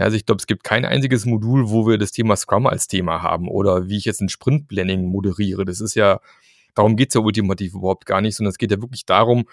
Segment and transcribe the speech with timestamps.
[0.00, 2.88] Ja, also ich glaube, es gibt kein einziges Modul, wo wir das Thema Scrum als
[2.88, 5.66] Thema haben oder wie ich jetzt ein Sprint-Planning moderiere.
[5.66, 6.20] Das ist ja,
[6.74, 9.44] darum geht es ja ultimativ überhaupt gar nicht, sondern es geht ja wirklich darum,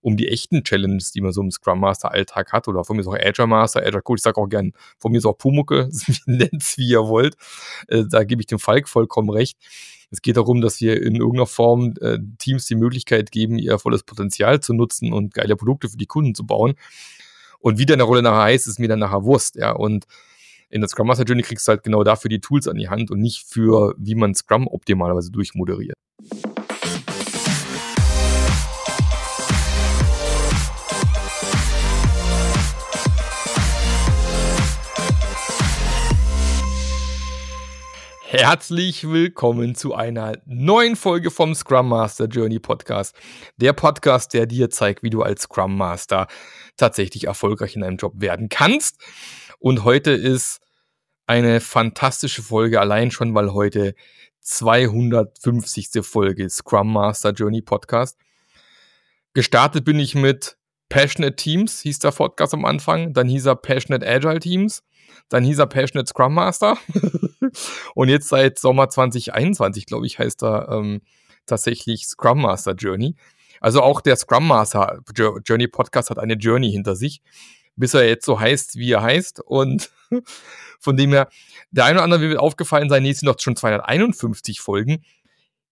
[0.00, 3.02] um die echten Challenges, die man so im Scrum Master Alltag hat oder von mir
[3.02, 5.88] ist auch Agile Master, Agile Coach, ich sage auch gern, von mir ist auch Pumucke,
[6.26, 7.36] nennt es wie ihr wollt.
[7.86, 9.56] Äh, da gebe ich dem Falk vollkommen recht.
[10.10, 14.02] Es geht darum, dass wir in irgendeiner Form äh, Teams die Möglichkeit geben, ihr volles
[14.02, 16.74] Potenzial zu nutzen und geile Produkte für die Kunden zu bauen.
[17.62, 19.70] Und wie deine Rolle nachher heißt, ist mir dann nachher Wurst, ja.
[19.70, 20.04] Und
[20.68, 23.10] in der Scrum Master Journey kriegst du halt genau dafür die Tools an die Hand
[23.10, 25.94] und nicht für, wie man Scrum optimalerweise durchmoderiert.
[38.34, 43.14] Herzlich willkommen zu einer neuen Folge vom Scrum Master Journey Podcast.
[43.58, 46.28] Der Podcast, der dir zeigt, wie du als Scrum Master
[46.78, 48.96] tatsächlich erfolgreich in deinem Job werden kannst.
[49.58, 50.62] Und heute ist
[51.26, 53.94] eine fantastische Folge, allein schon, weil heute
[54.40, 56.02] 250.
[56.02, 58.18] Folge Scrum Master Journey Podcast.
[59.34, 60.56] Gestartet bin ich mit
[60.88, 63.12] Passionate Teams, hieß der Podcast am Anfang.
[63.12, 64.82] Dann hieß er Passionate Agile Teams.
[65.28, 66.78] Dann hieß er Passionate Scrum Master.
[67.94, 71.02] und jetzt seit Sommer 2021, glaube ich, heißt er ähm,
[71.46, 73.16] tatsächlich Scrum Master Journey.
[73.60, 77.22] Also auch der Scrum Master Journey Podcast hat eine Journey hinter sich,
[77.76, 79.40] bis er jetzt so heißt, wie er heißt.
[79.40, 79.90] Und
[80.80, 81.28] von dem her,
[81.70, 85.04] der eine oder andere wird aufgefallen sein, nee, sind doch schon 251 Folgen.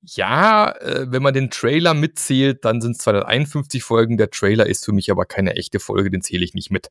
[0.02, 4.16] Ja, äh, wenn man den Trailer mitzählt, dann sind es 251 Folgen.
[4.16, 6.91] Der Trailer ist für mich aber keine echte Folge, den zähle ich nicht mit.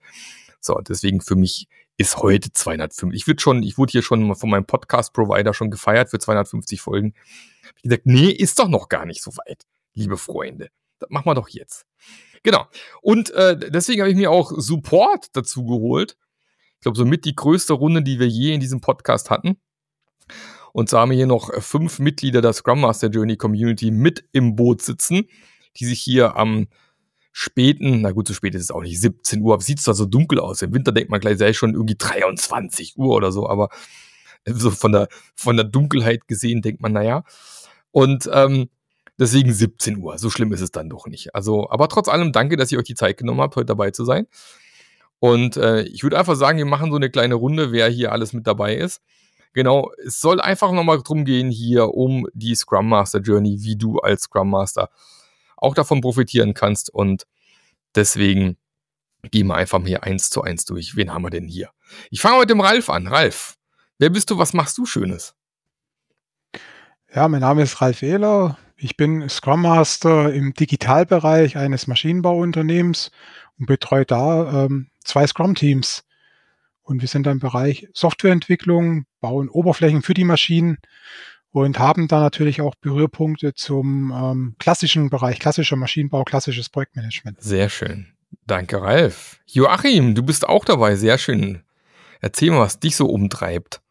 [0.59, 1.67] So, deswegen für mich
[1.99, 3.13] ist heute 205.
[3.13, 7.13] Ich würde schon, ich wurde hier schon von meinem Podcast-Provider schon gefeiert für 250 Folgen.
[7.75, 10.69] Ich gesagt, nee, ist doch noch gar nicht so weit, liebe Freunde.
[10.99, 11.85] Das machen wir doch jetzt.
[12.41, 12.67] Genau.
[13.01, 16.15] Und äh, deswegen habe ich mir auch Support dazu geholt.
[16.75, 19.59] Ich glaube, somit die größte Runde, die wir je in diesem Podcast hatten.
[20.71, 24.55] Und zwar haben wir hier noch fünf Mitglieder der Scrum Master Journey Community mit im
[24.55, 25.27] Boot sitzen,
[25.75, 26.69] die sich hier am
[27.39, 30.39] späten, na gut, so spät ist es auch nicht, 17 Uhr, sieht zwar so dunkel
[30.39, 30.61] aus.
[30.61, 33.69] Im Winter denkt man gleich, sei schon irgendwie 23 Uhr oder so, aber
[34.45, 37.23] so von der, von der Dunkelheit gesehen denkt man, naja.
[37.91, 38.67] Und ähm,
[39.17, 40.17] deswegen 17 Uhr.
[40.17, 41.33] So schlimm ist es dann doch nicht.
[41.33, 44.03] Also, aber trotz allem danke, dass ihr euch die Zeit genommen habt, heute dabei zu
[44.03, 44.27] sein.
[45.19, 48.33] Und äh, ich würde einfach sagen, wir machen so eine kleine Runde, wer hier alles
[48.33, 49.01] mit dabei ist.
[49.53, 53.99] Genau, es soll einfach nochmal drum gehen hier um die Scrum Master Journey, wie du
[53.99, 54.89] als Scrum Master
[55.61, 56.89] auch davon profitieren kannst.
[56.93, 57.25] Und
[57.95, 58.57] deswegen
[59.31, 60.95] gehen wir einfach hier eins zu eins durch.
[60.95, 61.69] Wen haben wir denn hier?
[62.09, 63.07] Ich fange mit dem Ralf an.
[63.07, 63.55] Ralf,
[63.97, 64.37] wer bist du?
[64.37, 65.35] Was machst du Schönes?
[67.13, 68.57] Ja, mein Name ist Ralf Ehler.
[68.77, 73.11] Ich bin Scrum Master im Digitalbereich eines Maschinenbauunternehmens
[73.57, 76.05] und betreue da ähm, zwei Scrum-Teams.
[76.81, 80.77] Und wir sind im Bereich Softwareentwicklung, bauen Oberflächen für die Maschinen
[81.51, 87.41] und haben da natürlich auch Berührpunkte zum ähm, klassischen Bereich, klassischer Maschinenbau, klassisches Projektmanagement.
[87.41, 88.07] Sehr schön.
[88.45, 89.39] Danke, Ralf.
[89.45, 90.95] Joachim, du bist auch dabei.
[90.95, 91.63] Sehr schön.
[92.21, 93.81] Erzähl mal, was dich so umtreibt.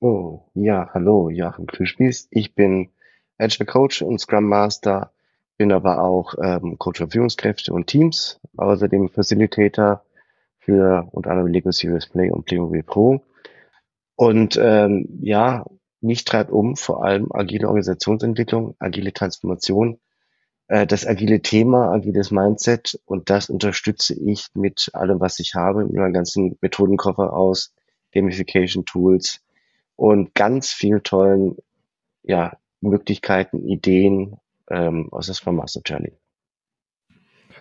[0.00, 2.28] Oh, ja, hallo, Joachim Klüschmies.
[2.30, 2.90] Ich bin
[3.38, 5.10] Agile Coach und Scrum Master,
[5.56, 10.02] bin aber auch ähm, Coach für Führungskräfte und Teams, außerdem Facilitator
[10.58, 13.22] für unter anderem Lego Serious Play und Playmobil Pro.
[14.16, 15.64] Und ähm, ja,
[16.06, 19.98] mich treibt um vor allem agile Organisationsentwicklung, agile Transformation,
[20.68, 25.84] äh, das agile Thema, agiles Mindset und das unterstütze ich mit allem, was ich habe,
[25.84, 27.74] mit meinem ganzen Methodenkoffer aus,
[28.12, 29.40] Gamification Tools
[29.96, 31.56] und ganz viel tollen
[32.22, 34.38] ja, Möglichkeiten, Ideen
[34.70, 36.12] ähm, aus der Scrum Master Journey.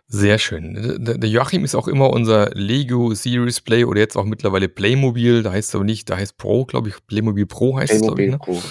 [0.07, 0.97] Sehr schön.
[0.99, 5.41] Der Joachim ist auch immer unser Lego Series Play oder jetzt auch mittlerweile Playmobil.
[5.41, 7.05] Da heißt es aber nicht, da heißt Pro, glaube ich.
[7.07, 8.61] Playmobil Pro heißt Playmobil es, glaube ich.
[8.61, 8.61] Ne?
[8.61, 8.63] Pro.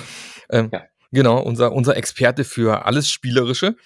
[0.50, 0.84] Ähm, ja.
[1.10, 3.76] Genau, unser, unser Experte für alles Spielerische.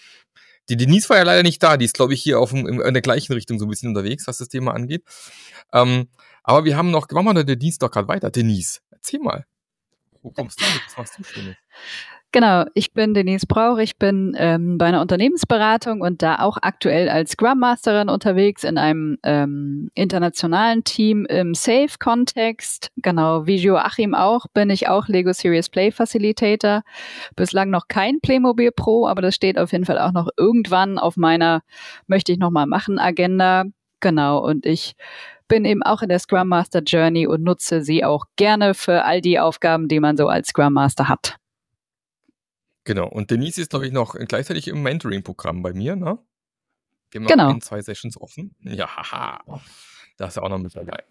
[0.68, 1.76] Die Denise war ja leider nicht da.
[1.76, 4.26] Die ist, glaube ich, hier auf dem, in der gleichen Richtung so ein bisschen unterwegs,
[4.26, 5.02] was das Thema angeht.
[5.72, 6.08] Ähm,
[6.42, 8.30] aber wir haben noch, machen wir der Denise doch gerade weiter.
[8.30, 9.46] Denise, erzähl mal.
[10.22, 10.64] Wo kommst du?
[10.64, 11.56] Was machst du Schönes?
[12.30, 17.08] Genau, ich bin Denise Brauch, ich bin ähm, bei einer Unternehmensberatung und da auch aktuell
[17.08, 22.90] als Scrum Masterin unterwegs in einem ähm, internationalen Team im Safe-Kontext.
[22.96, 26.82] Genau, wie Joachim auch, bin ich auch Lego Serious Play Facilitator.
[27.34, 31.16] Bislang noch kein Playmobil Pro, aber das steht auf jeden Fall auch noch irgendwann auf
[31.16, 31.62] meiner
[32.08, 33.64] möchte ich nochmal machen Agenda.
[34.00, 34.96] Genau, und ich
[35.48, 39.22] bin eben auch in der Scrum Master Journey und nutze sie auch gerne für all
[39.22, 41.37] die Aufgaben, die man so als Scrum Master hat.
[42.88, 43.06] Genau.
[43.06, 46.18] Und Denise ist, glaube ich, noch gleichzeitig im Mentoring-Programm bei mir, ne?
[47.10, 47.50] Wir haben genau.
[47.50, 48.54] ein, zwei Sessions offen.
[48.60, 49.60] Ja, haha.
[50.16, 51.04] Da ist ja auch noch mit dabei.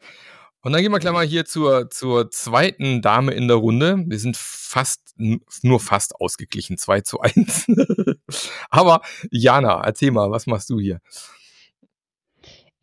[0.61, 4.03] Und dann gehen wir gleich mal hier zur, zur zweiten Dame in der Runde.
[4.07, 7.67] Wir sind fast, nur fast ausgeglichen, 2 zu 1.
[8.71, 10.99] Aber Jana, erzähl mal, was machst du hier?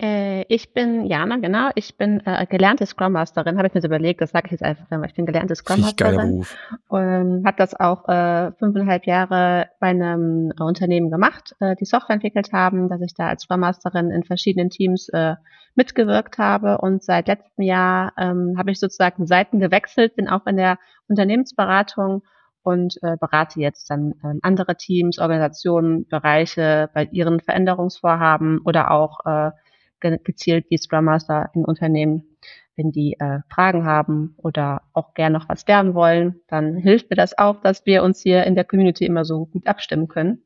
[0.00, 1.70] Äh, ich bin Jana, genau.
[1.76, 4.64] Ich bin äh, gelernte Scrum Masterin, habe ich mir so überlegt, das sage ich jetzt
[4.64, 5.06] einfach immer.
[5.06, 6.44] Ich bin gelernte Scrum Masterin.
[6.88, 12.52] Und habe das auch äh, fünfeinhalb Jahre bei einem Unternehmen gemacht, äh, die Software entwickelt
[12.52, 15.34] haben, dass ich da als Scrum Masterin in verschiedenen Teams äh,
[15.76, 16.78] mitgewirkt habe.
[16.78, 22.22] Und seit letztem Jahr ähm, habe ich sozusagen Seiten gewechselt, bin auch in der Unternehmensberatung
[22.64, 29.20] und äh, berate jetzt dann äh, andere Teams, Organisationen, Bereiche bei ihren Veränderungsvorhaben oder auch
[29.26, 29.50] äh,
[30.24, 32.36] gezielt die Scrum Master in Unternehmen,
[32.76, 37.16] wenn die äh, Fragen haben oder auch gerne noch was lernen wollen, dann hilft mir
[37.16, 40.42] das auch, dass wir uns hier in der Community immer so gut abstimmen können.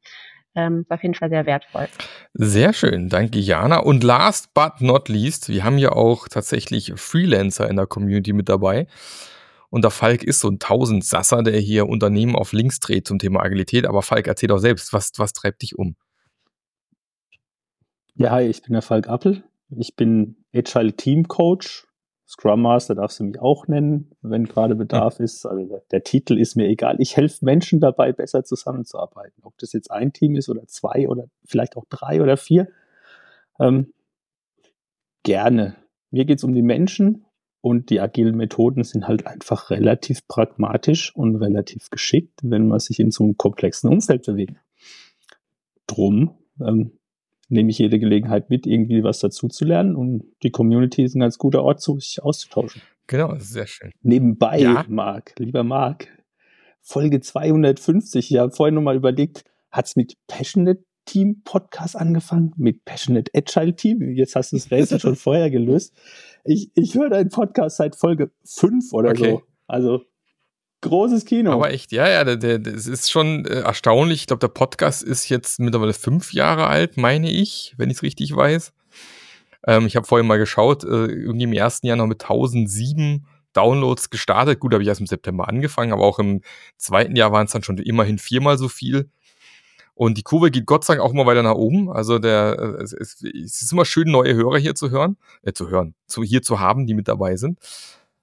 [0.55, 1.89] Ähm, ist auf jeden Fall sehr wertvoll.
[2.35, 3.79] Sehr schön, danke Jana.
[3.79, 8.49] Und last but not least, wir haben ja auch tatsächlich Freelancer in der Community mit
[8.49, 8.87] dabei.
[9.71, 13.43] Und der Falk ist so ein Tausendsasser, der hier Unternehmen auf links dreht zum Thema
[13.43, 13.87] Agilität.
[13.87, 15.95] Aber Falk, erzähl doch selbst, was, was treibt dich um?
[18.15, 19.45] Ja, hi, ich bin der Falk Appel.
[19.71, 21.87] Ich bin Agile Team Coach.
[22.27, 25.47] Scrum Master darfst du mich auch nennen, wenn gerade Bedarf ist.
[25.47, 26.97] Also der, der, Titel ist mir egal.
[26.99, 29.43] Ich helfe Menschen dabei, besser zusammenzuarbeiten.
[29.45, 32.69] Ob das jetzt ein Team ist oder zwei oder vielleicht auch drei oder vier.
[33.59, 33.95] Ähm,
[35.23, 35.77] gerne.
[36.11, 37.25] Mir geht's um die Menschen
[37.63, 43.01] und die agilen Methoden sind halt einfach relativ pragmatisch und relativ geschickt, wenn man sich
[43.01, 44.57] in so einem komplexen Umfeld bewegt.
[45.87, 46.98] Drum ähm,
[47.49, 49.97] nehme ich jede Gelegenheit mit, irgendwie was dazu zu lernen.
[49.97, 52.83] Und die Community ist ein ganz guter Ort, sich auszutauschen.
[53.07, 53.91] Genau, sehr schön.
[54.03, 54.85] Nebenbei, ja.
[54.89, 56.09] Marc, lieber Marc,
[56.81, 62.85] Folge 250, ich habe vorhin nochmal überlegt, hat es mit Passionate Team Podcast angefangen, mit
[62.85, 64.03] Passionate Agile Team.
[64.15, 65.95] Jetzt hast du das Rätsel schon vorher gelöst.
[66.45, 69.31] Ich, ich höre deinen Podcast seit Folge 5 oder okay.
[69.31, 69.43] so.
[69.67, 70.03] Also
[70.81, 71.53] Großes Kino.
[71.53, 74.21] Aber echt, ja, ja, das ist schon äh, erstaunlich.
[74.21, 78.03] Ich glaube, der Podcast ist jetzt mittlerweile fünf Jahre alt, meine ich, wenn ich es
[78.03, 78.73] richtig weiß.
[79.67, 84.11] Ähm, ich habe vorhin mal geschaut, äh, irgendwie im ersten Jahr noch mit 1007 Downloads
[84.11, 84.61] gestartet.
[84.61, 86.43] Gut, habe ich erst im September angefangen, aber auch im
[86.77, 89.11] zweiten Jahr waren es dann schon immerhin viermal so viel.
[89.95, 91.91] Und die Kurve geht Gott sei Dank auch immer weiter nach oben.
[91.91, 95.53] Also der, äh, es, es, es ist immer schön, neue Hörer hier zu hören, äh,
[95.53, 97.59] zu hören, zu, hier zu haben, die mit dabei sind.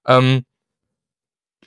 [0.08, 0.46] Ähm,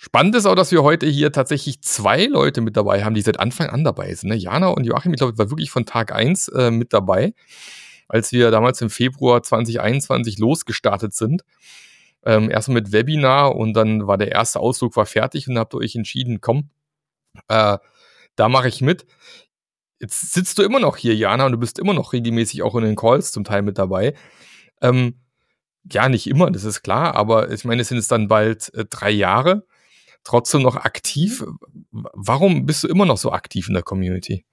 [0.01, 3.41] Spannend ist auch, dass wir heute hier tatsächlich zwei Leute mit dabei haben, die seit
[3.41, 4.29] Anfang an dabei sind.
[4.29, 4.37] Ne?
[4.37, 7.35] Jana und Joachim, ich glaube, war wirklich von Tag eins äh, mit dabei,
[8.07, 11.43] als wir damals im Februar 2021 losgestartet sind.
[12.25, 15.97] Ähm, erst mit Webinar und dann war der erste Ausflug war fertig und habt euch
[15.97, 16.71] entschieden, komm,
[17.49, 17.79] äh,
[18.37, 19.05] da mache ich mit.
[20.01, 22.85] Jetzt sitzt du immer noch hier, Jana, und du bist immer noch regelmäßig auch in
[22.85, 24.15] den Calls zum Teil mit dabei.
[24.81, 25.17] Ähm,
[25.91, 28.85] ja, nicht immer, das ist klar, aber ich meine, es sind jetzt dann bald äh,
[28.85, 29.67] drei Jahre
[30.29, 31.45] trotzdem noch aktiv.
[31.91, 32.07] Mhm.
[32.15, 34.45] Warum bist du immer noch so aktiv in der Community?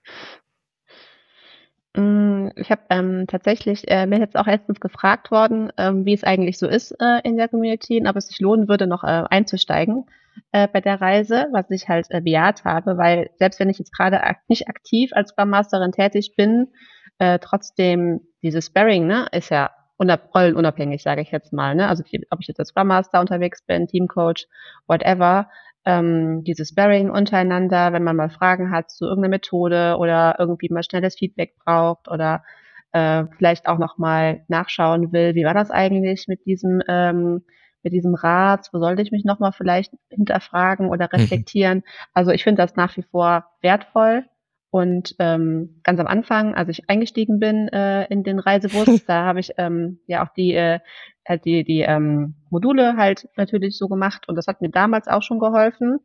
[1.95, 6.23] Mm, ich habe ähm, tatsächlich äh, mir jetzt auch erstens gefragt worden, ähm, wie es
[6.23, 9.23] eigentlich so ist äh, in der Community und ob es sich lohnen würde, noch äh,
[9.29, 10.05] einzusteigen
[10.51, 13.93] äh, bei der Reise, was ich halt äh, bejaht habe, weil selbst wenn ich jetzt
[13.93, 16.67] gerade ak nicht aktiv als Scrum Masterin tätig bin,
[17.19, 21.75] äh, trotzdem dieses Sparring ne, ist ja rollenunabhängig, sage ich jetzt mal.
[21.75, 21.87] Ne?
[21.87, 24.47] Also ob ich jetzt als Scrum Master unterwegs bin, Teamcoach,
[24.87, 25.49] whatever,
[25.85, 30.83] ähm, dieses Sparring untereinander, wenn man mal Fragen hat zu irgendeiner Methode oder irgendwie mal
[30.83, 32.43] schnelles Feedback braucht oder
[32.91, 37.43] äh, vielleicht auch noch mal nachschauen will, wie war das eigentlich mit diesem ähm,
[37.83, 41.19] mit diesem Rat, wo sollte ich mich noch mal vielleicht hinterfragen oder mhm.
[41.19, 41.83] reflektieren?
[42.13, 44.25] Also ich finde das nach wie vor wertvoll
[44.75, 49.39] und ähm, ganz am Anfang, als ich eingestiegen bin äh, in den Reisebus, da habe
[49.39, 50.81] ich ähm, ja auch die, äh,
[51.25, 55.23] halt die, die ähm, Module halt natürlich so gemacht und das hat mir damals auch
[55.23, 55.99] schon geholfen.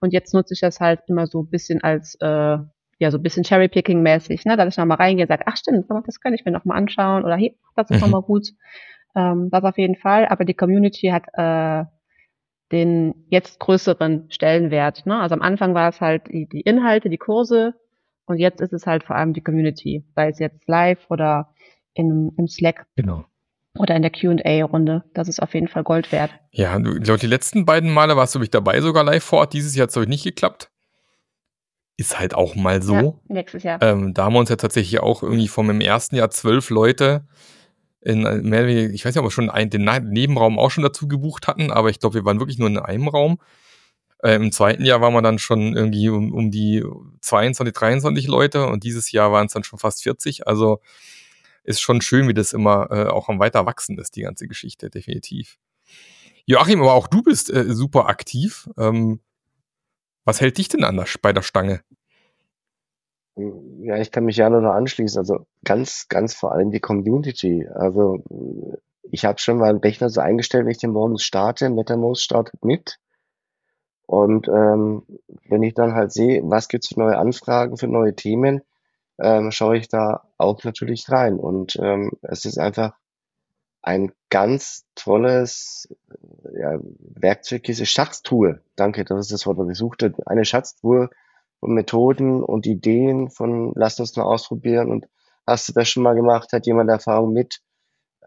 [0.00, 2.56] Und jetzt nutze ich das halt immer so ein bisschen als, äh,
[2.98, 4.56] ja, so ein bisschen Cherry-Picking-mäßig, ne?
[4.56, 7.36] dass ich nochmal reingehe und sage, ach stimmt, das kann ich mir nochmal anschauen oder
[7.36, 8.04] hier, das ist mhm.
[8.04, 8.48] nochmal gut.
[9.14, 10.24] Ähm, das auf jeden Fall.
[10.28, 11.84] Aber die Community hat äh,
[12.72, 15.04] den jetzt größeren Stellenwert.
[15.04, 15.20] Ne?
[15.20, 17.74] Also am Anfang war es halt die, die Inhalte, die Kurse,
[18.26, 21.54] und jetzt ist es halt vor allem die Community, sei es jetzt live oder
[21.94, 22.86] in, im Slack.
[22.96, 23.24] Genau.
[23.76, 25.04] Oder in der QA-Runde.
[25.14, 26.30] Das ist auf jeden Fall Gold wert.
[26.52, 29.52] Ja, ich glaube, die letzten beiden Male warst du mich dabei, sogar live vor Ort.
[29.52, 30.70] Dieses Jahr hat es euch nicht geklappt.
[31.96, 32.94] Ist halt auch mal so.
[32.94, 33.82] Ja, nächstes Jahr.
[33.82, 37.26] Ähm, da haben wir uns ja tatsächlich auch irgendwie vom im ersten Jahr zwölf Leute
[38.00, 41.48] in mehr, ich weiß nicht, ob wir schon einen, den Nebenraum auch schon dazu gebucht
[41.48, 43.38] hatten, aber ich glaube, wir waren wirklich nur in einem Raum.
[44.24, 46.82] Äh, Im zweiten Jahr waren wir dann schon irgendwie um, um die
[47.20, 50.46] 22, 23 Leute und dieses Jahr waren es dann schon fast 40.
[50.48, 50.80] Also
[51.62, 54.88] ist schon schön, wie das immer äh, auch am weiter wachsen ist, die ganze Geschichte,
[54.88, 55.58] definitiv.
[56.46, 58.68] Joachim, aber auch du bist äh, super aktiv.
[58.78, 59.20] Ähm,
[60.24, 61.82] was hält dich denn anders bei der Stange?
[63.36, 65.18] Ja, ich kann mich ja nur noch anschließen.
[65.18, 67.66] Also ganz, ganz vor allem die Community.
[67.74, 68.24] Also
[69.02, 71.68] ich habe schon mal einen Rechner so eingestellt, wenn ich den morgens starte.
[71.68, 72.98] MetaMost startet mit.
[74.06, 75.02] Und ähm,
[75.48, 78.62] wenn ich dann halt sehe, was gibt's für neue Anfragen, für neue Themen,
[79.18, 81.38] ähm, schaue ich da auch natürlich rein.
[81.38, 82.94] Und ähm, es ist einfach
[83.82, 85.88] ein ganz tolles
[86.58, 88.60] ja, Werkzeug, diese Schatztruhe.
[88.76, 90.14] Danke, das ist das Wort, was ich suchte.
[90.26, 91.10] Eine Schatztruhe
[91.60, 95.06] von Methoden und Ideen von lass uns mal ausprobieren und
[95.46, 97.60] hast du das schon mal gemacht, hat jemand Erfahrung mit?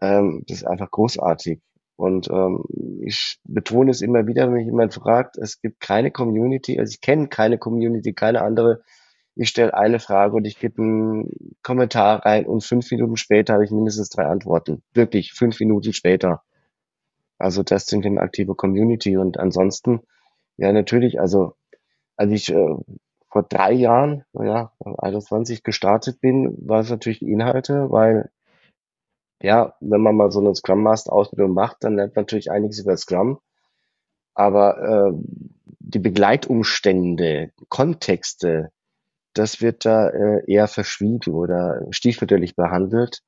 [0.00, 1.60] Ähm, das ist einfach großartig.
[1.98, 2.62] Und ähm,
[3.04, 7.00] ich betone es immer wieder, wenn mich jemand fragt, es gibt keine Community, also ich
[7.00, 8.82] kenne keine Community, keine andere.
[9.34, 13.64] Ich stelle eine Frage und ich gebe einen Kommentar rein und fünf Minuten später habe
[13.64, 14.80] ich mindestens drei Antworten.
[14.94, 16.42] Wirklich, fünf Minuten später.
[17.36, 19.16] Also das sind eine aktive Community.
[19.16, 20.02] Und ansonsten,
[20.56, 21.54] ja natürlich, also
[22.16, 22.74] als ich äh,
[23.28, 28.30] vor drei Jahren, ja, 21 gestartet bin, war es natürlich Inhalte, weil
[29.40, 32.80] ja, wenn man mal so eine Scrum Master Ausbildung macht, dann lernt man natürlich einiges
[32.80, 33.38] über Scrum.
[34.34, 35.12] Aber äh,
[35.80, 38.70] die Begleitumstände, Kontexte,
[39.34, 43.22] das wird da äh, eher verschwiegen oder stiefmütterlich behandelt.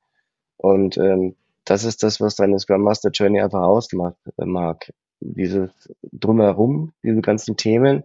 [0.57, 4.93] Und ähm, das ist das, was deine Scrum Master Journey einfach ausmacht, äh, mag.
[5.21, 5.71] Dieses
[6.13, 8.05] drumherum, diese ganzen Themen,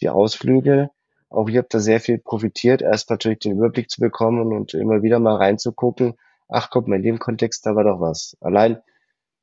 [0.00, 0.90] die Ausflüge.
[1.28, 5.02] Auch ich habe da sehr viel profitiert, erst natürlich den Überblick zu bekommen und immer
[5.02, 6.14] wieder mal reinzugucken,
[6.48, 8.36] ach guck mal, in dem Kontext, da war doch was.
[8.40, 8.78] Allein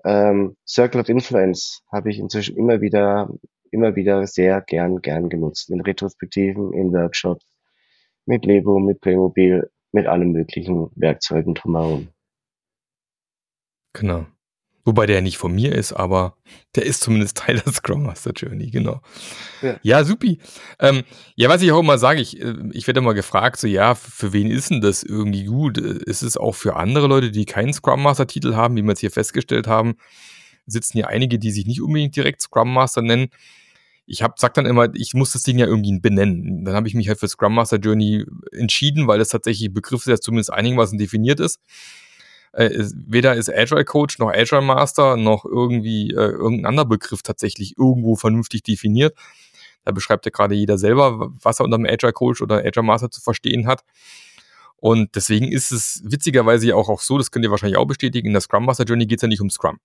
[0.03, 3.29] ähm, Circle of Influence habe ich inzwischen immer wieder,
[3.71, 5.69] immer wieder sehr gern, gern genutzt.
[5.69, 7.45] In Retrospektiven, in Workshops,
[8.25, 12.09] mit Lego, mit Playmobil, mit allen möglichen Werkzeugen drumherum.
[13.93, 14.25] Genau.
[14.83, 16.35] Wobei der nicht von mir ist, aber
[16.75, 19.01] der ist zumindest Teil der Scrum Master Journey, genau.
[19.61, 20.39] Ja, ja supi.
[20.79, 21.03] Ähm,
[21.35, 24.33] ja, was ich auch immer sage, ich, äh, ich werde immer gefragt, so, ja, für
[24.33, 25.77] wen ist denn das irgendwie gut?
[25.77, 28.99] Ist es auch für andere Leute, die keinen Scrum Master Titel haben, wie wir es
[28.99, 29.95] hier festgestellt haben?
[30.65, 33.29] Sitzen hier einige, die sich nicht unbedingt direkt Scrum Master nennen.
[34.07, 36.65] Ich hab, sag dann immer, ich muss das Ding ja irgendwie benennen.
[36.65, 40.01] Dann habe ich mich halt für Scrum Master Journey entschieden, weil das tatsächlich ein Begriff
[40.01, 41.59] ist, der zumindest einigermaßen definiert ist
[42.53, 42.69] äh,
[43.07, 48.15] weder ist Agile Coach noch Agile Master noch irgendwie äh, irgendein anderer Begriff tatsächlich irgendwo
[48.15, 49.15] vernünftig definiert.
[49.85, 53.09] Da beschreibt ja gerade jeder selber, was er unter einem Agile Coach oder Agile Master
[53.09, 53.83] zu verstehen hat.
[54.77, 58.27] Und deswegen ist es witzigerweise ja auch, auch so, das könnt ihr wahrscheinlich auch bestätigen,
[58.27, 59.79] in der Scrum Master Journey geht es ja nicht um Scrum.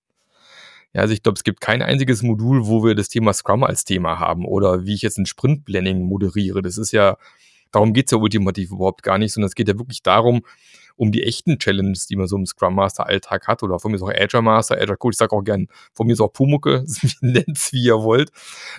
[0.93, 3.85] Ja, also ich glaube, es gibt kein einziges Modul, wo wir das Thema Scrum als
[3.85, 6.61] Thema haben oder wie ich jetzt ein Sprint Planning moderiere.
[6.61, 7.17] Das ist ja,
[7.71, 10.41] darum geht es ja ultimativ überhaupt gar nicht, sondern es geht ja wirklich darum,
[10.97, 13.97] um die echten Challenges, die man so im Scrum Master Alltag hat oder von mir
[13.97, 16.83] ist auch Agile Master, Agile Coach, ich sage auch gern, von mir ist auch Pumucke,
[17.21, 18.31] nennt's wie ihr wollt.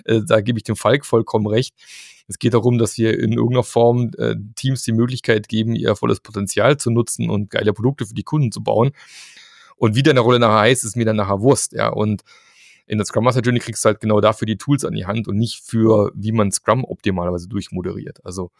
[0.05, 1.73] Äh, da gebe ich dem Falk vollkommen recht.
[2.27, 6.19] Es geht darum, dass wir in irgendeiner Form äh, Teams die Möglichkeit geben, ihr volles
[6.19, 8.91] Potenzial zu nutzen und geile Produkte für die Kunden zu bauen.
[9.77, 11.87] Und wie deine Rolle nachher heißt, ist mir dann nachher Wurst, ja.
[11.87, 12.21] Und
[12.85, 15.27] in der Scrum Master Journey kriegst du halt genau dafür die Tools an die Hand
[15.27, 18.23] und nicht für, wie man Scrum optimalerweise durchmoderiert.
[18.25, 18.51] Also,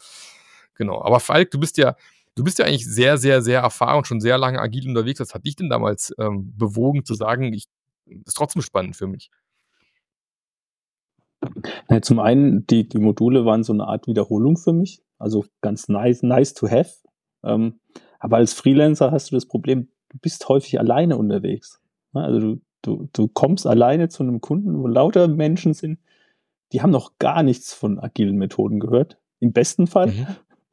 [0.75, 1.03] genau.
[1.03, 1.95] Aber Falk, du bist ja,
[2.35, 5.19] Du bist ja eigentlich sehr, sehr, sehr erfahren, schon sehr lange agil unterwegs.
[5.19, 7.65] Was hat dich denn damals ähm, bewogen zu sagen, ich
[8.05, 9.29] ist trotzdem spannend für mich?
[11.89, 15.87] Ja, zum einen, die, die Module waren so eine Art Wiederholung für mich, also ganz
[15.87, 16.91] nice, nice to have.
[17.43, 17.79] Ähm,
[18.19, 21.81] aber als Freelancer hast du das Problem, du bist häufig alleine unterwegs.
[22.13, 25.99] Also du, du, du kommst alleine zu einem Kunden, wo lauter Menschen sind,
[26.71, 29.17] die haben noch gar nichts von agilen Methoden gehört.
[29.39, 30.07] Im besten Fall.
[30.07, 30.27] Mhm.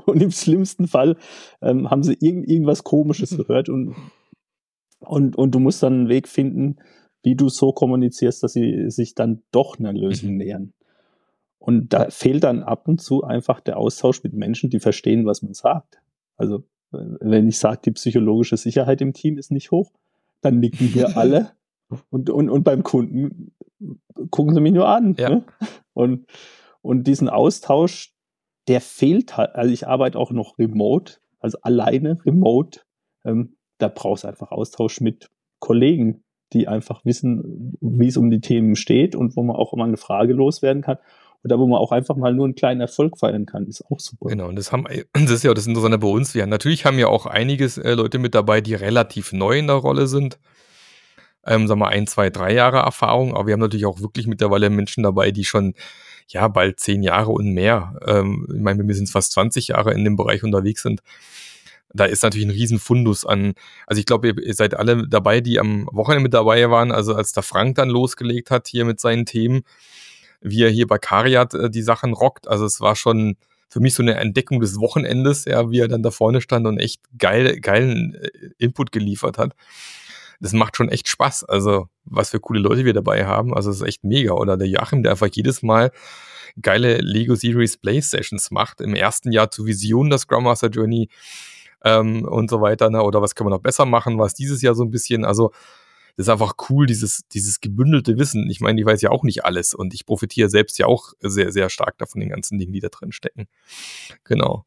[0.13, 1.17] Und im schlimmsten Fall
[1.61, 3.37] ähm, haben sie irgend, irgendwas Komisches mhm.
[3.39, 3.95] gehört und,
[5.01, 6.77] und, und du musst dann einen Weg finden,
[7.23, 10.37] wie du so kommunizierst, dass sie sich dann doch einer Lösung mhm.
[10.37, 10.73] nähern.
[11.59, 15.43] Und da fehlt dann ab und zu einfach der Austausch mit Menschen, die verstehen, was
[15.43, 16.01] man sagt.
[16.37, 19.91] Also, wenn ich sage, die psychologische Sicherheit im Team ist nicht hoch,
[20.41, 21.51] dann nicken wir alle.
[22.11, 23.53] Und, und, und beim Kunden
[24.31, 25.17] gucken sie mich nur an.
[25.19, 25.31] Ja.
[25.31, 25.45] Ne?
[25.93, 26.27] Und,
[26.83, 28.16] und diesen Austausch,
[28.69, 29.55] der fehlt halt.
[29.55, 32.81] Also ich arbeite auch noch remote, also alleine remote.
[33.25, 38.41] Ähm, da brauchst du einfach Austausch mit Kollegen, die einfach wissen, wie es um die
[38.41, 40.99] Themen steht und wo man auch immer eine Frage loswerden kann.
[41.45, 44.29] Oder wo man auch einfach mal nur einen kleinen Erfolg feiern kann, ist auch super.
[44.29, 46.35] Genau, und das haben, das ist ja auch das Interessante bei uns.
[46.35, 49.77] Wir natürlich haben ja auch einiges äh, Leute mit dabei, die relativ neu in der
[49.77, 50.39] Rolle sind.
[51.47, 54.71] Ähm, sagen wir ein, zwei, drei Jahre Erfahrung, aber wir haben natürlich auch wirklich mittlerweile
[54.71, 55.75] Menschen dabei, die schon
[56.29, 57.99] ja, bald zehn Jahre und mehr.
[58.07, 61.03] Ähm, ich meine, wir sind fast 20 Jahre in dem Bereich unterwegs sind.
[61.95, 63.55] da ist natürlich ein Riesenfundus an,
[63.87, 67.33] also ich glaube, ihr, seid alle dabei, die am Wochenende mit dabei waren, also als
[67.33, 69.63] der Frank dann losgelegt hat hier mit seinen Themen,
[70.41, 73.37] wie er hier bei Kariat äh, die Sachen rockt, also es war schon
[73.69, 76.79] für mich so eine Entdeckung des Wochenendes, ja, wie er dann da vorne stand und
[76.79, 79.55] echt geil, geilen äh, Input geliefert hat.
[80.41, 81.45] Das macht schon echt Spaß.
[81.45, 83.55] Also, was für coole Leute wir dabei haben.
[83.55, 84.33] Also, es ist echt mega.
[84.33, 85.93] Oder der Joachim, der einfach jedes Mal
[86.61, 88.81] geile Lego Series Play Sessions macht.
[88.81, 91.09] Im ersten Jahr zur Vision der Scrum Journey
[91.85, 92.91] ähm, und so weiter.
[92.91, 93.03] Ne?
[93.03, 94.19] Oder was können wir noch besser machen?
[94.19, 95.53] Was dieses Jahr so ein bisschen, also
[96.17, 98.49] das ist einfach cool, dieses, dieses gebündelte Wissen.
[98.49, 101.53] Ich meine, ich weiß ja auch nicht alles und ich profitiere selbst ja auch sehr,
[101.53, 103.49] sehr stark davon, den ganzen Dingen, die da drin stecken.
[104.25, 104.65] Genau.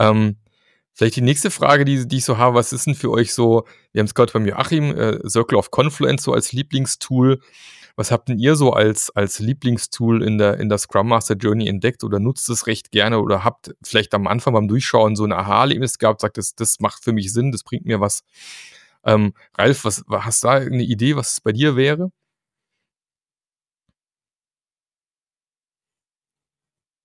[0.00, 0.36] Ähm,
[0.94, 3.64] vielleicht die nächste Frage, die, die ich so habe, was ist denn für euch so,
[3.92, 7.40] wir haben es gerade beim Joachim, äh, Circle of Confluence so als Lieblingstool.
[7.96, 11.68] Was habt denn ihr so als, als Lieblingstool in der, in der Scrum Master Journey
[11.68, 15.32] entdeckt oder nutzt es recht gerne oder habt vielleicht am Anfang beim Durchschauen so ein
[15.32, 18.22] Aha-Erlebnis gehabt, sagt, das, das macht für mich Sinn, das bringt mir was.
[19.04, 22.10] Ähm, Ralf, was, hast du da eine Idee, was es bei dir wäre?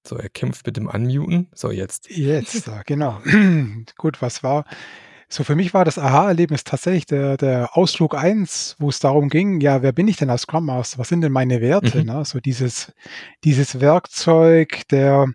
[0.09, 1.49] So, er kämpft mit dem Unmuten.
[1.53, 2.09] So, jetzt.
[2.09, 3.21] Jetzt, genau.
[3.97, 4.65] Gut, was war?
[5.31, 9.61] So, für mich war das Aha-Erlebnis tatsächlich der, der Ausflug 1, wo es darum ging,
[9.61, 10.97] ja, wer bin ich denn als Scrum Master?
[10.97, 11.99] Was sind denn meine Werte?
[11.99, 12.05] Mhm.
[12.05, 12.25] Ne?
[12.25, 12.91] So dieses,
[13.43, 15.27] dieses Werkzeug der,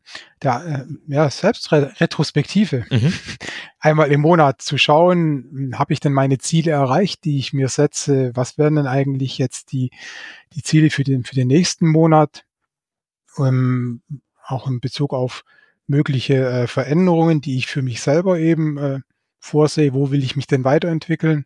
[0.43, 2.85] der äh, ja, Selbstretrospektive.
[2.91, 3.13] Mhm.
[3.79, 8.33] Einmal im Monat zu schauen, habe ich denn meine Ziele erreicht, die ich mir setze?
[8.35, 9.93] Was wären denn eigentlich jetzt die,
[10.55, 12.45] die Ziele für den, für den nächsten Monat?
[13.37, 14.03] Um,
[14.47, 15.45] auch in Bezug auf
[15.87, 19.01] mögliche äh, Veränderungen, die ich für mich selber eben äh,
[19.39, 21.45] vorsehe, wo will ich mich denn weiterentwickeln?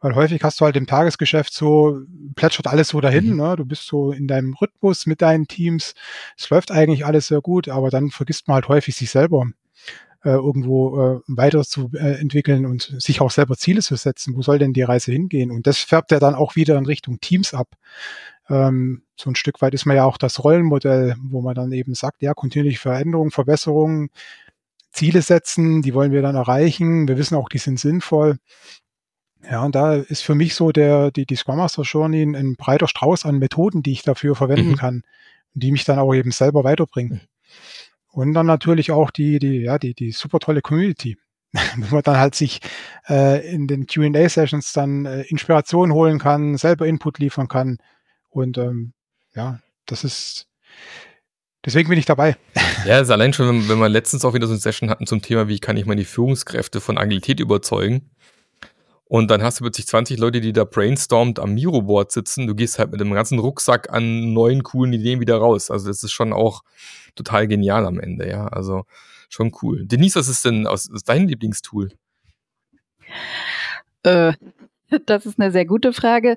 [0.00, 2.00] Weil häufig hast du halt im Tagesgeschäft so,
[2.34, 3.36] plätschert alles so dahin, mhm.
[3.36, 3.56] ne?
[3.56, 5.94] du bist so in deinem Rhythmus mit deinen Teams,
[6.36, 9.46] es läuft eigentlich alles sehr gut, aber dann vergisst man halt häufig sich selber
[10.24, 14.36] äh, irgendwo äh, weiter zu äh, entwickeln und sich auch selber Ziele zu setzen.
[14.36, 15.50] Wo soll denn die Reise hingehen?
[15.50, 17.68] Und das färbt ja dann auch wieder in Richtung Teams ab.
[18.48, 21.94] Ähm, so ein Stück weit ist man ja auch das Rollenmodell, wo man dann eben
[21.94, 24.10] sagt, ja, kontinuierliche Veränderung, Verbesserung,
[24.92, 27.08] Ziele setzen, die wollen wir dann erreichen.
[27.08, 28.38] Wir wissen auch, die sind sinnvoll.
[29.50, 32.56] Ja, und da ist für mich so der, die, die Scrum Master Journey ein, ein
[32.56, 34.76] breiter Strauß an Methoden, die ich dafür verwenden mhm.
[34.76, 35.02] kann,
[35.54, 37.22] die mich dann auch eben selber weiterbringen.
[37.22, 37.28] Mhm.
[38.12, 41.16] Und dann natürlich auch die, die, ja, die, die super tolle Community,
[41.76, 42.60] wo man dann halt sich
[43.08, 47.78] äh, in den Q&A-Sessions dann äh, Inspiration holen kann, selber Input liefern kann.
[48.32, 48.92] Und ähm,
[49.34, 50.48] ja, das ist,
[51.64, 52.36] Deswegen bin ich dabei.
[52.84, 55.22] Ja, ist allein schon, wenn, wenn wir letztens auch wieder so eine Session hatten zum
[55.22, 58.10] Thema, wie kann ich meine Führungskräfte von Agilität überzeugen.
[59.04, 62.48] Und dann hast du plötzlich 20 Leute, die da brainstormt am Miro-Board sitzen.
[62.48, 65.70] Du gehst halt mit einem ganzen Rucksack an neuen, coolen Ideen wieder raus.
[65.70, 66.62] Also das ist schon auch
[67.14, 68.48] total genial am Ende, ja.
[68.48, 68.84] Also
[69.28, 69.86] schon cool.
[69.86, 71.92] Denise, was ist denn aus, ist dein Lieblingstool?
[74.02, 74.32] Äh,
[75.06, 76.36] das ist eine sehr gute Frage.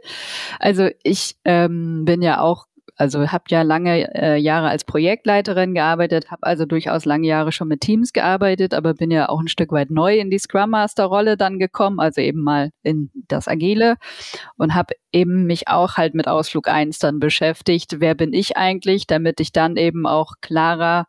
[0.59, 2.65] Also ich ähm, bin ja auch
[2.97, 7.67] also habe ja lange äh, Jahre als Projektleiterin gearbeitet, habe also durchaus lange Jahre schon
[7.67, 11.05] mit Teams gearbeitet, aber bin ja auch ein Stück weit neu in die Scrum Master
[11.05, 13.95] Rolle dann gekommen, also eben mal in das Agile
[14.55, 17.99] und habe eben mich auch halt mit Ausflug 1 dann beschäftigt.
[17.99, 21.07] Wer bin ich eigentlich, damit ich dann eben auch klarer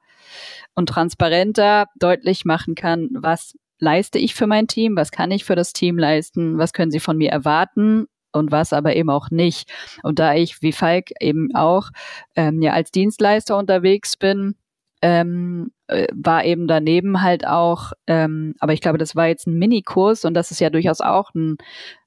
[0.74, 5.56] und transparenter deutlich machen kann, was leiste ich für mein Team, was kann ich für
[5.56, 9.70] das Team leisten, was können sie von mir erwarten und was aber eben auch nicht.
[10.02, 11.90] Und da ich wie Falk eben auch
[12.36, 14.56] ähm, ja als Dienstleister unterwegs bin,
[15.02, 19.58] ähm, äh, war eben daneben halt auch, ähm, aber ich glaube, das war jetzt ein
[19.58, 21.58] Minikurs und das ist ja durchaus auch ein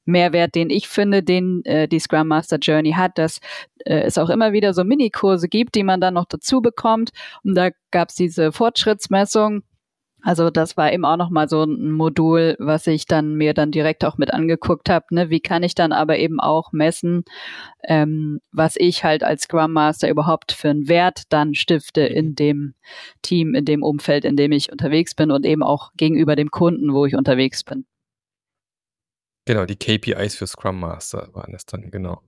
[0.06, 3.40] Mehrwert, den ich finde, den äh, die Scrum Master Journey hat, dass
[3.86, 7.12] äh, es auch immer wieder so Minikurse gibt, die man dann noch dazu bekommt.
[7.44, 9.62] Und da gab es diese Fortschrittsmessung
[10.22, 14.04] also das war eben auch nochmal so ein Modul, was ich dann mir dann direkt
[14.04, 15.06] auch mit angeguckt habe.
[15.12, 15.30] Ne?
[15.30, 17.24] Wie kann ich dann aber eben auch messen,
[17.84, 22.74] ähm, was ich halt als Scrum Master überhaupt für einen Wert dann stifte in dem
[23.22, 26.94] Team, in dem Umfeld, in dem ich unterwegs bin und eben auch gegenüber dem Kunden,
[26.94, 27.86] wo ich unterwegs bin.
[29.46, 32.22] Genau, die KPIs für Scrum Master waren es dann, genau.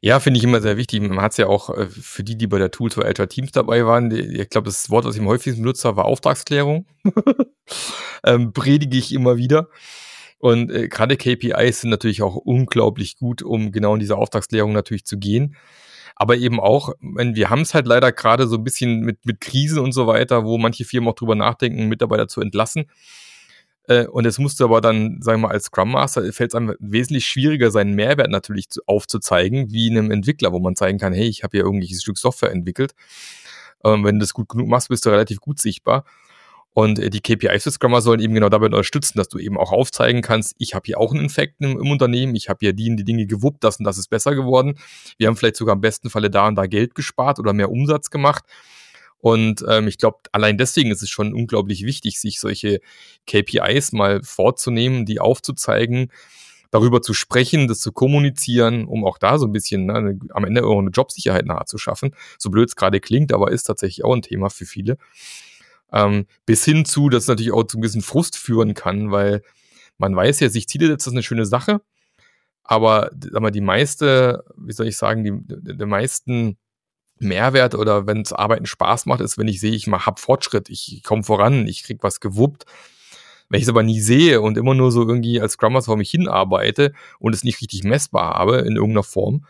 [0.00, 1.00] Ja, finde ich immer sehr wichtig.
[1.00, 3.52] Man hat es ja auch äh, für die, die bei der Tools for Agile Teams
[3.52, 6.86] dabei waren, die, ich glaube, das Wort, was ich am häufigsten benutzt habe, war Auftragsklärung.
[8.24, 9.68] ähm, predige ich immer wieder.
[10.38, 15.04] Und äh, gerade KPIs sind natürlich auch unglaublich gut, um genau in diese Auftragsklärung natürlich
[15.04, 15.56] zu gehen.
[16.14, 19.40] Aber eben auch, wenn wir haben es halt leider gerade so ein bisschen mit, mit
[19.40, 22.86] Krisen und so weiter, wo manche Firmen auch drüber nachdenken, Mitarbeiter zu entlassen.
[23.88, 26.76] Äh, und es musste aber dann, sagen wir mal, als Scrum Master fällt es einem
[26.78, 31.26] wesentlich schwieriger, seinen Mehrwert natürlich zu, aufzuzeigen, wie einem Entwickler, wo man zeigen kann, hey,
[31.26, 32.94] ich habe hier irgendwie ein Stück Software entwickelt.
[33.84, 36.04] Ähm, wenn du das gut genug machst, bist du relativ gut sichtbar.
[36.74, 39.72] Und äh, die KPIs des Scrummer sollen eben genau dabei unterstützen, dass du eben auch
[39.72, 42.94] aufzeigen kannst, ich habe hier auch einen Infekt im, im Unternehmen, ich habe hier die,
[42.94, 44.78] die Dinge gewuppt, das und das ist besser geworden.
[45.16, 48.10] Wir haben vielleicht sogar im besten Falle da und da Geld gespart oder mehr Umsatz
[48.10, 48.44] gemacht.
[49.20, 52.80] Und ähm, ich glaube, allein deswegen ist es schon unglaublich wichtig, sich solche
[53.26, 56.12] KPIs mal vorzunehmen, die aufzuzeigen,
[56.70, 60.64] darüber zu sprechen, das zu kommunizieren, um auch da so ein bisschen ne, am Ende
[60.64, 62.14] auch eine Jobsicherheit nahe zu schaffen.
[62.38, 64.98] So blöd es gerade klingt, aber ist tatsächlich auch ein Thema für viele.
[65.92, 69.42] Ähm, bis hin zu, dass es natürlich auch zu ein bisschen Frust führen kann, weil
[69.96, 71.80] man weiß ja, sich Ziele setzen ist eine schöne Sache,
[72.62, 75.32] aber sag mal, die meiste, wie soll ich sagen, die,
[75.74, 76.58] die meisten
[77.20, 81.02] Mehrwert oder wenn es Arbeiten Spaß macht, ist, wenn ich sehe, ich habe Fortschritt, ich
[81.04, 82.64] komme voran, ich krieg was gewuppt.
[83.48, 85.96] Wenn ich es aber nie sehe und immer nur so irgendwie als Scrum Master vor
[85.96, 89.46] mich hinarbeite und es nicht richtig messbar habe in irgendeiner Form,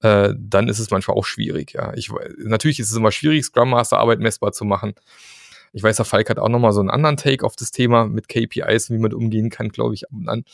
[0.00, 1.72] äh, dann ist es manchmal auch schwierig.
[1.74, 4.94] Ja, ich, natürlich ist es immer schwierig, Scrum Master Arbeit messbar zu machen.
[5.72, 8.28] Ich weiß, der Falk hat auch nochmal so einen anderen Take auf das Thema mit
[8.28, 10.44] KPIs, wie man umgehen kann, glaube ich, ab und an.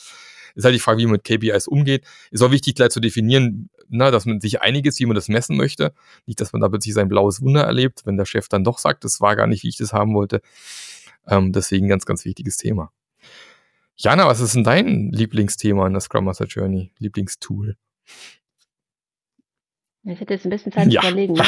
[0.59, 2.05] Ist halt die Frage, wie man mit KPIs umgeht.
[2.33, 5.57] Ist auch wichtig, gleich zu definieren, na, dass man sich einiges, wie man das messen
[5.57, 5.95] möchte.
[6.27, 9.05] Nicht, dass man da plötzlich sein blaues Wunder erlebt, wenn der Chef dann doch sagt,
[9.05, 10.41] das war gar nicht, wie ich das haben wollte.
[11.29, 12.91] Ähm, deswegen ganz, ganz wichtiges Thema.
[13.95, 16.91] Jana, was ist denn dein Lieblingsthema in der Scrum Master Journey?
[16.99, 17.77] Lieblingstool?
[20.03, 21.03] Ich hätte jetzt ein bisschen Zeit ja.
[21.03, 21.35] zu überlegen.
[21.35, 21.45] Ne?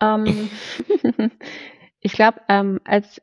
[0.00, 0.50] ähm,
[2.00, 3.20] ich glaube, ähm, als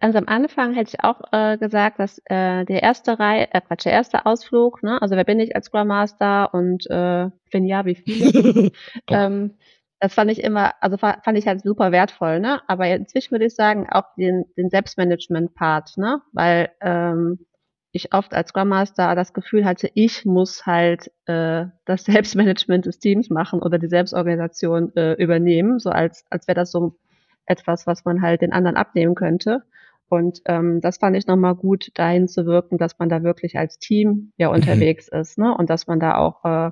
[0.00, 3.84] ganz am Anfang hätte ich auch äh, gesagt, dass äh, der erste Reihe, äh, Quatsch,
[3.84, 7.84] der erste Ausflug, ne, also wer bin ich als Scrum Master und äh, wenn ja,
[7.84, 8.70] wie viele?
[9.08, 9.54] ähm,
[10.00, 12.60] das fand ich immer, also fand ich halt super wertvoll, ne?
[12.68, 16.20] Aber inzwischen würde ich sagen, auch den, den Selbstmanagement-Part, ne?
[16.32, 17.46] Weil ähm,
[17.92, 22.98] ich oft als Scrum Master das Gefühl hatte, ich muss halt äh, das Selbstmanagement des
[22.98, 26.98] Teams machen oder die Selbstorganisation äh, übernehmen, so als, als wäre das so
[27.46, 29.62] etwas, was man halt den anderen abnehmen könnte.
[30.08, 33.78] Und ähm, das fand ich nochmal gut, dahin zu wirken, dass man da wirklich als
[33.78, 34.56] Team ja mhm.
[34.56, 35.20] unterwegs mhm.
[35.20, 35.54] ist, ne?
[35.56, 36.70] Und dass man da auch äh,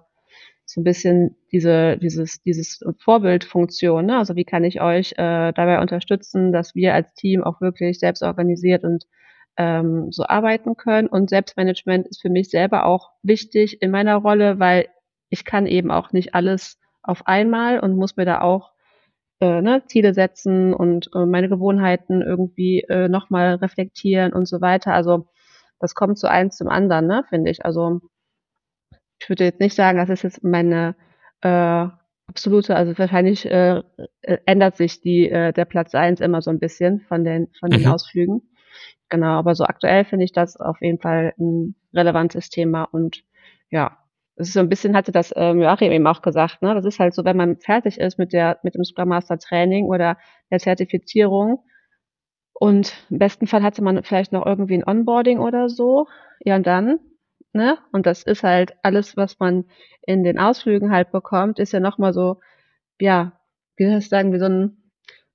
[0.66, 4.18] so ein bisschen diese, dieses, dieses Vorbildfunktion, ne?
[4.18, 8.22] Also wie kann ich euch äh, dabei unterstützen, dass wir als Team auch wirklich selbst
[8.22, 9.04] organisiert und
[9.56, 11.08] ähm, so arbeiten können.
[11.08, 14.88] Und Selbstmanagement ist für mich selber auch wichtig in meiner Rolle, weil
[15.28, 18.73] ich kann eben auch nicht alles auf einmal und muss mir da auch
[19.40, 24.92] äh, ne, Ziele setzen und äh, meine Gewohnheiten irgendwie äh, nochmal reflektieren und so weiter.
[24.92, 25.26] Also
[25.80, 27.64] das kommt so eins zum anderen, ne, finde ich.
[27.64, 28.00] Also
[29.20, 30.96] ich würde jetzt nicht sagen, das ist jetzt meine
[31.42, 31.86] äh,
[32.26, 33.82] absolute, also wahrscheinlich äh,
[34.22, 37.70] äh, ändert sich die äh, der Platz eins immer so ein bisschen von den von
[37.70, 37.88] den mhm.
[37.88, 38.42] Ausflügen.
[39.08, 43.22] Genau, aber so aktuell finde ich das auf jeden Fall ein relevantes Thema und
[43.70, 43.98] ja,
[44.36, 46.74] das ist so ein bisschen, hatte das ähm, Joachim eben auch gesagt, ne?
[46.74, 49.86] Das ist halt so, wenn man fertig ist mit der, mit dem Scrum Master Training
[49.86, 50.18] oder
[50.50, 51.62] der Zertifizierung
[52.52, 56.06] und im besten Fall hatte man vielleicht noch irgendwie ein Onboarding oder so,
[56.44, 56.98] ja und dann,
[57.52, 57.78] ne?
[57.92, 59.64] Und das ist halt alles, was man
[60.02, 62.40] in den Ausflügen halt bekommt, ist ja nochmal so,
[63.00, 63.32] ja,
[63.76, 64.76] wie soll ich sagen, wie so ein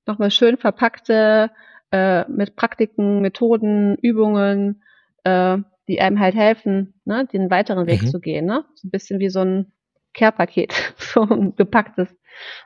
[0.06, 1.52] nochmal schön verpackte
[1.92, 4.84] äh, mit Praktiken, Methoden, Übungen,
[5.24, 5.58] äh,
[5.90, 8.08] die einem halt helfen, ne, den weiteren Weg mhm.
[8.08, 8.46] zu gehen.
[8.46, 8.64] Ne?
[8.76, 9.74] So ein bisschen wie so ein
[10.14, 12.16] Care-Paket, so ein gepacktes,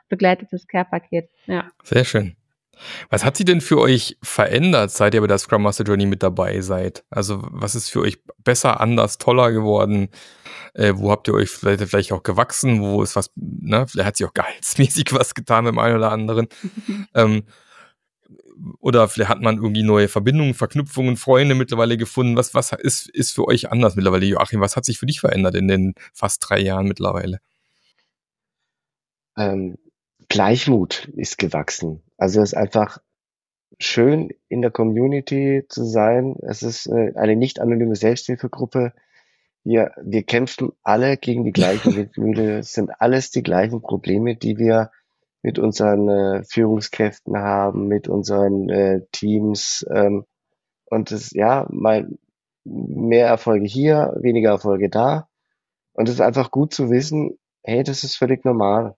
[0.08, 1.30] begleitetes Care-Paket.
[1.46, 1.68] Ja.
[1.82, 2.36] Sehr schön.
[3.08, 6.22] Was hat sie denn für euch verändert, seit ihr bei der Scrum Master Journey mit
[6.22, 7.04] dabei seid?
[7.08, 10.08] Also was ist für euch besser, anders, toller geworden?
[10.74, 12.82] Äh, wo habt ihr euch vielleicht, vielleicht auch gewachsen?
[12.82, 13.86] Wo ist was, ne?
[13.86, 16.48] Vielleicht hat sich auch gehaltsmäßig was getan mit dem einen oder anderen.
[17.14, 17.44] ähm,
[18.80, 22.36] oder vielleicht hat man irgendwie neue Verbindungen, Verknüpfungen, Freunde mittlerweile gefunden.
[22.36, 24.60] Was, was ist, ist für euch anders mittlerweile, Joachim?
[24.60, 27.40] Was hat sich für dich verändert in den fast drei Jahren mittlerweile?
[29.36, 29.76] Ähm,
[30.28, 32.02] Gleichmut ist gewachsen.
[32.16, 32.98] Also es ist einfach
[33.78, 36.36] schön, in der Community zu sein.
[36.42, 38.92] Es ist äh, eine nicht anonyme Selbsthilfegruppe.
[39.64, 42.58] Wir, wir kämpfen alle gegen die gleichen Windmühle.
[42.58, 44.90] Es sind alles die gleichen Probleme, die wir
[45.44, 49.86] mit unseren äh, Führungskräften haben, mit unseren äh, Teams.
[49.94, 50.24] Ähm,
[50.86, 52.08] und es ja mal
[52.64, 55.28] mehr Erfolge hier, weniger Erfolge da.
[55.92, 58.96] Und es ist einfach gut zu wissen, hey, das ist völlig normal.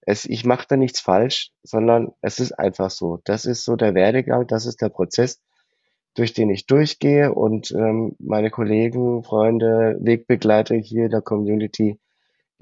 [0.00, 3.20] Es, ich mache da nichts falsch, sondern es ist einfach so.
[3.24, 5.42] Das ist so der Werdegang, das ist der Prozess,
[6.14, 12.00] durch den ich durchgehe und ähm, meine Kollegen, Freunde, Wegbegleiter hier in der Community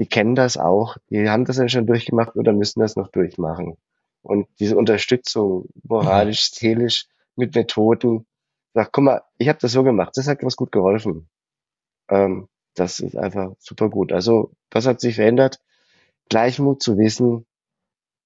[0.02, 3.76] die kennen das auch, die haben das ja schon durchgemacht oder müssen das noch durchmachen.
[4.22, 8.26] Und diese Unterstützung, moralisch, seelisch, mit Methoden,
[8.74, 11.28] sagt, guck mal, ich habe das so gemacht, das hat was gut geholfen.
[12.08, 14.12] Ähm, das ist einfach super gut.
[14.12, 15.60] Also, was hat sich verändert?
[16.28, 17.46] Gleichmut zu wissen,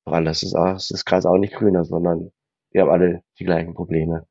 [0.07, 2.33] weil das ist, auch, das ist Gras auch nicht grüner, sondern
[2.71, 4.27] wir haben alle die gleichen Probleme.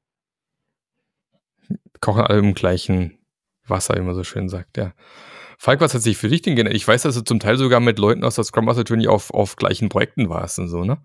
[2.02, 3.20] Kochen alle im gleichen
[3.68, 4.94] Wasser, wie man so schön sagt, ja.
[5.58, 6.76] Falk, was hat sich für dich denn geändert?
[6.76, 9.34] Ich weiß, dass du zum Teil sogar mit Leuten aus der Scrum Master Journey auf,
[9.34, 10.98] auf gleichen Projekten warst und so, ne?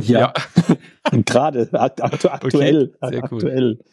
[0.00, 0.32] Ja, ja.
[1.24, 2.94] gerade aktu aktuell.
[3.00, 3.78] Okay, aktuell.
[3.80, 3.84] Cool.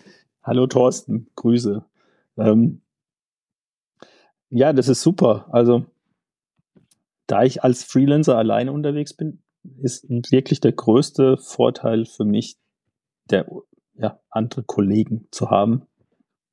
[0.44, 1.86] Hallo Thorsten, Grüße.
[2.38, 2.82] Ähm,
[4.50, 5.48] ja, das ist super.
[5.52, 5.86] Also,
[7.28, 9.44] da ich als Freelancer alleine unterwegs bin,
[9.82, 12.58] ist wirklich der größte Vorteil für mich,
[13.30, 13.46] der
[13.94, 15.84] ja, andere Kollegen zu haben,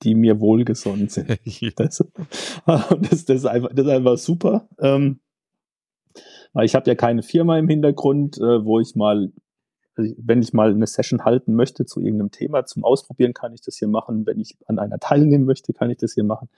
[0.03, 1.29] die mir wohlgesonnen sind.
[1.77, 2.05] das,
[2.67, 4.69] das, das, ist einfach, das ist einfach super.
[4.79, 5.21] Ähm,
[6.63, 9.33] ich habe ja keine Firma im Hintergrund, äh, wo ich mal,
[9.97, 13.61] also wenn ich mal eine Session halten möchte zu irgendeinem Thema, zum Ausprobieren kann ich
[13.61, 14.27] das hier machen.
[14.27, 16.49] Wenn ich an einer teilnehmen möchte, kann ich das hier machen.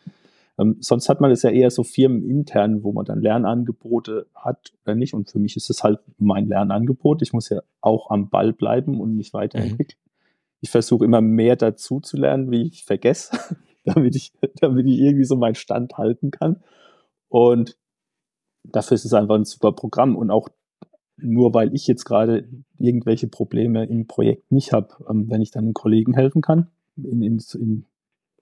[0.59, 4.95] Ähm, sonst hat man es ja eher so firmenintern, wo man dann Lernangebote hat oder
[4.95, 5.15] nicht.
[5.15, 7.23] Und für mich ist es halt mein Lernangebot.
[7.23, 9.99] Ich muss ja auch am Ball bleiben und mich weiterentwickeln.
[10.05, 10.10] Mhm
[10.61, 13.39] ich versuche immer mehr dazu zu lernen, wie ich vergesse,
[13.85, 16.63] damit ich, damit ich irgendwie so meinen Stand halten kann.
[17.29, 17.77] Und
[18.65, 20.17] dafür ist es einfach ein super Programm.
[20.17, 20.49] Und auch
[21.17, 25.65] nur weil ich jetzt gerade irgendwelche Probleme im Projekt nicht habe, ähm, wenn ich dann
[25.65, 27.87] einem Kollegen helfen kann, in, in, in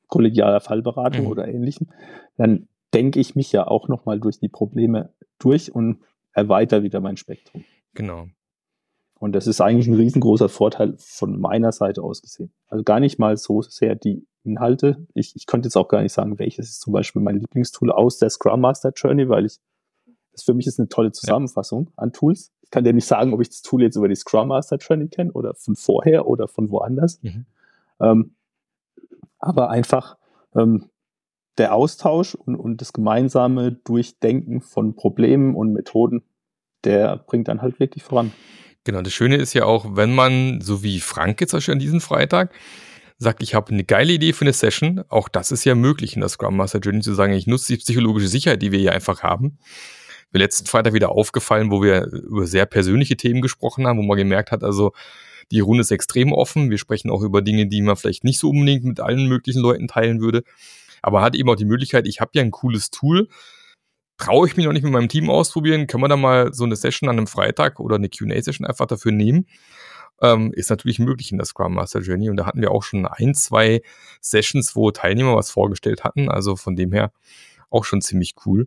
[0.08, 1.30] kollegialer Fallberatung mhm.
[1.30, 1.88] oder ähnlichem,
[2.36, 5.98] dann denke ich mich ja auch nochmal durch die Probleme durch und
[6.32, 7.64] erweitere wieder mein Spektrum.
[7.94, 8.26] Genau.
[9.18, 12.52] Und das ist eigentlich ein riesengroßer Vorteil von meiner Seite aus gesehen.
[12.68, 15.06] Also gar nicht mal so sehr die Inhalte.
[15.14, 18.18] Ich, ich könnte jetzt auch gar nicht sagen, welches ist zum Beispiel mein Lieblingstool aus
[18.18, 19.58] der Scrum Master Journey, weil ich,
[20.32, 22.52] das für mich ist eine tolle Zusammenfassung an Tools.
[22.62, 25.08] Ich kann dir nicht sagen, ob ich das Tool jetzt über die Scrum Master Journey
[25.08, 27.20] kenne oder von vorher oder von woanders.
[27.22, 27.46] Mhm.
[28.00, 28.34] Ähm,
[29.40, 30.16] aber einfach
[30.54, 30.90] ähm,
[31.58, 36.22] der Austausch und, und das gemeinsame Durchdenken von Problemen und Methoden,
[36.84, 38.32] der bringt dann halt wirklich voran.
[38.88, 42.54] Genau, das Schöne ist ja auch, wenn man, so wie Frank jetzt an diesem Freitag,
[43.18, 46.20] sagt, ich habe eine geile Idee für eine Session, auch das ist ja möglich in
[46.20, 49.22] der Scrum Master Journey zu sagen, ich nutze die psychologische Sicherheit, die wir hier einfach
[49.22, 49.58] haben.
[50.32, 54.16] Mir letzten Freitag wieder aufgefallen, wo wir über sehr persönliche Themen gesprochen haben, wo man
[54.16, 54.92] gemerkt hat, also
[55.50, 56.70] die Runde ist extrem offen.
[56.70, 59.88] Wir sprechen auch über Dinge, die man vielleicht nicht so unbedingt mit allen möglichen Leuten
[59.88, 60.44] teilen würde.
[61.02, 63.28] Aber hat eben auch die Möglichkeit, ich habe ja ein cooles Tool,
[64.18, 65.86] traue ich mich noch nicht mit meinem Team ausprobieren.
[65.86, 69.12] Können wir da mal so eine Session an einem Freitag oder eine QA-Session einfach dafür
[69.12, 69.46] nehmen?
[70.20, 72.28] Ähm, ist natürlich möglich in der Scrum Master Journey.
[72.28, 73.80] Und da hatten wir auch schon ein, zwei
[74.20, 76.28] Sessions, wo Teilnehmer was vorgestellt hatten.
[76.28, 77.12] Also von dem her
[77.70, 78.66] auch schon ziemlich cool.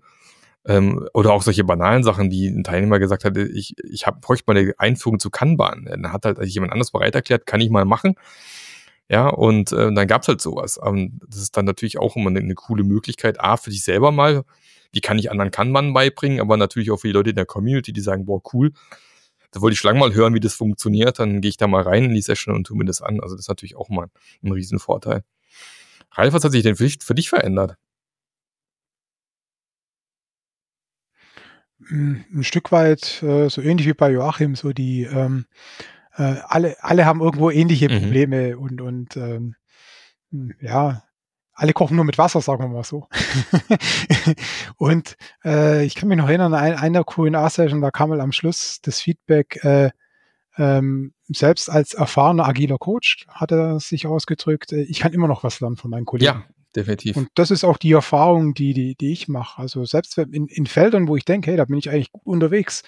[0.65, 4.45] Ähm, oder auch solche banalen Sachen, wie ein Teilnehmer gesagt hat, ich, ich hab, bräuchte
[4.47, 5.85] mal eine Einführung zu Kanban.
[5.85, 8.15] Dann hat halt jemand anders bereit erklärt, kann ich mal machen.
[9.09, 10.77] Ja, und äh, dann gab's halt sowas.
[10.77, 14.11] Und das ist dann natürlich auch immer eine, eine coole Möglichkeit, A, für dich selber
[14.13, 14.45] mal
[14.91, 17.93] wie kann ich anderen Kanban beibringen, aber natürlich auch für die Leute in der Community,
[17.93, 18.71] die sagen, boah, cool,
[19.51, 22.05] da wollte ich lange mal hören, wie das funktioniert, dann gehe ich da mal rein
[22.05, 23.19] in die Session und tue mir das an.
[23.19, 24.07] Also das ist natürlich auch mal
[24.43, 25.23] ein Riesenvorteil.
[26.13, 27.77] Ralf, was hat sich denn für dich, für dich verändert?
[31.87, 35.45] Hm, ein Stück weit äh, so ähnlich wie bei Joachim, so die ähm,
[36.15, 38.01] äh, alle, alle haben irgendwo ähnliche mhm.
[38.01, 38.61] Probleme mhm.
[38.61, 39.55] und, und ähm,
[40.31, 41.03] hm, ja,
[41.61, 43.07] alle kochen nur mit Wasser, sagen wir mal so.
[44.77, 48.79] und äh, ich kann mich noch erinnern, an einer Q&A-Session, da kam mal am Schluss
[48.81, 49.91] das Feedback, äh,
[50.57, 55.43] ähm, selbst als erfahrener agiler Coach hat er sich ausgedrückt, äh, ich kann immer noch
[55.43, 56.25] was lernen von meinen Kollegen.
[56.25, 56.43] Ja,
[56.75, 57.15] definitiv.
[57.15, 59.61] Und das ist auch die Erfahrung, die, die, die ich mache.
[59.61, 62.81] Also selbst in, in Feldern, wo ich denke, hey, da bin ich eigentlich gut unterwegs,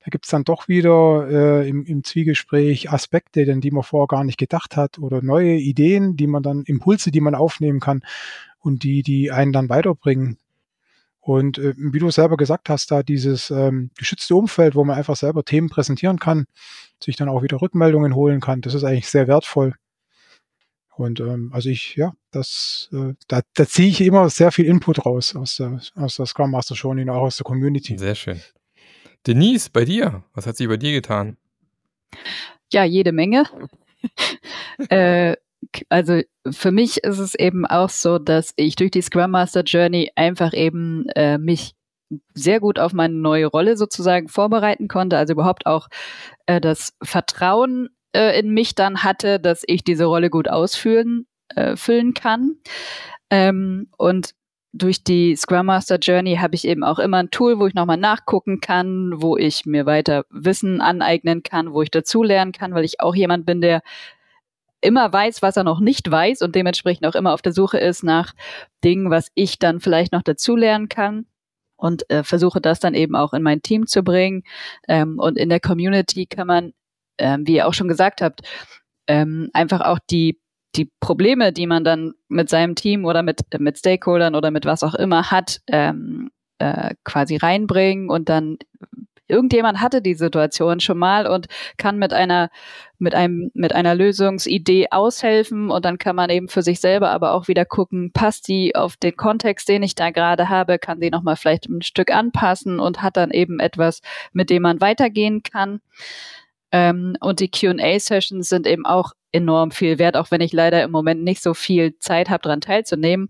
[0.00, 4.06] da gibt es dann doch wieder äh, im, im Zwiegespräch Aspekte, denn die man vorher
[4.06, 8.02] gar nicht gedacht hat oder neue Ideen, die man dann, Impulse, die man aufnehmen kann
[8.60, 10.38] und die, die einen dann weiterbringen.
[11.20, 15.16] Und äh, wie du selber gesagt hast, da dieses ähm, geschützte Umfeld, wo man einfach
[15.16, 16.46] selber Themen präsentieren kann,
[17.02, 19.74] sich dann auch wieder Rückmeldungen holen kann, das ist eigentlich sehr wertvoll.
[20.96, 25.06] Und ähm, also ich, ja, das, äh, da, da ziehe ich immer sehr viel Input
[25.06, 27.98] raus aus der, aus der Scrum Master schon und auch aus der Community.
[27.98, 28.40] Sehr schön.
[29.28, 31.36] Denise, bei dir, was hat sich bei dir getan?
[32.72, 33.44] Ja, jede Menge.
[34.88, 35.36] äh,
[35.90, 40.10] also für mich ist es eben auch so, dass ich durch die Scrum Master Journey
[40.16, 41.74] einfach eben äh, mich
[42.32, 45.88] sehr gut auf meine neue Rolle sozusagen vorbereiten konnte, also überhaupt auch
[46.46, 51.76] äh, das Vertrauen äh, in mich dann hatte, dass ich diese Rolle gut ausfüllen äh,
[51.76, 52.56] füllen kann.
[53.30, 54.34] Ähm, und
[54.78, 57.96] durch die Scrum Master Journey habe ich eben auch immer ein Tool, wo ich nochmal
[57.96, 63.00] nachgucken kann, wo ich mir weiter Wissen aneignen kann, wo ich dazulernen kann, weil ich
[63.00, 63.82] auch jemand bin, der
[64.80, 68.04] immer weiß, was er noch nicht weiß und dementsprechend auch immer auf der Suche ist
[68.04, 68.32] nach
[68.84, 71.26] Dingen, was ich dann vielleicht noch dazulernen kann
[71.76, 74.44] und äh, versuche das dann eben auch in mein Team zu bringen.
[74.86, 76.72] Ähm, und in der Community kann man,
[77.18, 78.42] ähm, wie ihr auch schon gesagt habt,
[79.08, 80.38] ähm, einfach auch die
[80.76, 84.82] die Probleme, die man dann mit seinem Team oder mit, mit Stakeholdern oder mit was
[84.82, 88.58] auch immer hat, ähm, äh, quasi reinbringen und dann
[89.28, 92.50] irgendjemand hatte die Situation schon mal und kann mit einer
[92.98, 97.32] mit einem mit einer Lösungsidee aushelfen und dann kann man eben für sich selber aber
[97.32, 101.10] auch wieder gucken, passt die auf den Kontext, den ich da gerade habe, kann die
[101.10, 104.00] noch mal vielleicht ein Stück anpassen und hat dann eben etwas,
[104.32, 105.80] mit dem man weitergehen kann.
[106.72, 110.90] Ähm, und die Q&A-Sessions sind eben auch enorm viel wert, auch wenn ich leider im
[110.90, 113.28] Moment nicht so viel Zeit habe, daran teilzunehmen.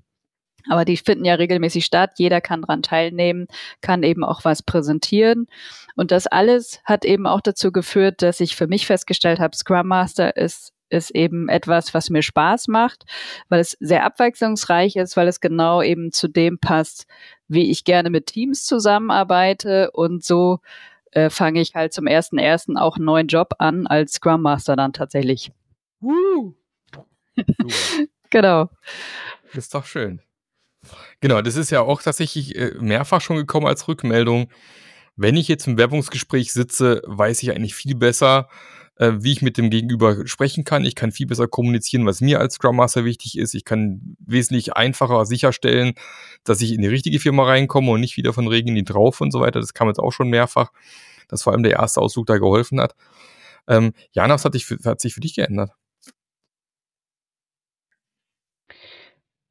[0.69, 2.13] Aber die finden ja regelmäßig statt.
[2.17, 3.47] Jeder kann daran teilnehmen,
[3.81, 5.47] kann eben auch was präsentieren.
[5.97, 9.89] Und das alles hat eben auch dazu geführt, dass ich für mich festgestellt habe, Scrum
[9.89, 13.05] Master ist ist eben etwas, was mir Spaß macht,
[13.49, 17.07] weil es sehr abwechslungsreich ist, weil es genau eben zu dem passt,
[17.47, 19.91] wie ich gerne mit Teams zusammenarbeite.
[19.93, 20.61] Und so
[21.13, 24.77] äh, fange ich halt zum ersten ersten auch einen neuen Job an als Scrum Master
[24.77, 25.53] dann tatsächlich.
[26.01, 26.53] Uh.
[28.31, 28.69] genau.
[29.53, 30.21] Ist doch schön.
[31.21, 34.51] Genau, das ist ja auch tatsächlich äh, mehrfach schon gekommen als Rückmeldung.
[35.17, 38.49] Wenn ich jetzt im Werbungsgespräch sitze, weiß ich eigentlich viel besser,
[38.99, 40.85] äh, wie ich mit dem Gegenüber sprechen kann.
[40.85, 43.55] Ich kann viel besser kommunizieren, was mir als Scrum Master wichtig ist.
[43.55, 45.95] Ich kann wesentlich einfacher sicherstellen,
[46.45, 49.21] dass ich in die richtige Firma reinkomme und nicht wieder von Regen in die drauf
[49.21, 49.61] und so weiter.
[49.61, 50.73] Das kam jetzt auch schon mehrfach,
[51.29, 52.95] dass vor allem der erste Ausflug da geholfen hat.
[53.69, 55.73] Ähm, Jana, was hat, dich, hat sich für dich geändert?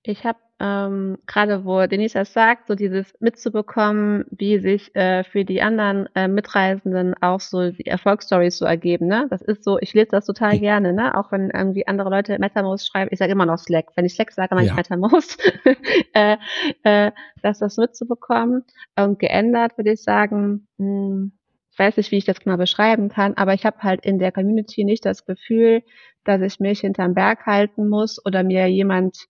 [0.03, 5.45] Ich habe ähm, gerade, wo Denise das sagt, so dieses mitzubekommen, wie sich äh, für
[5.45, 9.07] die anderen äh, Mitreisenden auch so die Erfolgsstories so ergeben.
[9.07, 9.27] Ne?
[9.29, 10.59] Das ist so, ich lese das total hm.
[10.59, 11.15] gerne, ne?
[11.15, 13.09] auch wenn irgendwie andere Leute MetaMost schreiben.
[13.11, 13.91] Ich sage immer noch Slack.
[13.95, 14.73] Wenn ich Slack sage, meine ja.
[14.73, 15.43] ich MetaMost.
[16.13, 16.37] äh,
[16.83, 17.11] äh,
[17.43, 18.63] dass das mitzubekommen
[18.97, 21.31] und geändert, würde ich sagen, mh, hm,
[21.71, 24.31] ich weiß nicht, wie ich das genau beschreiben kann, aber ich habe halt in der
[24.31, 25.83] Community nicht das Gefühl,
[26.23, 29.27] dass ich mich hinterm Berg halten muss oder mir jemand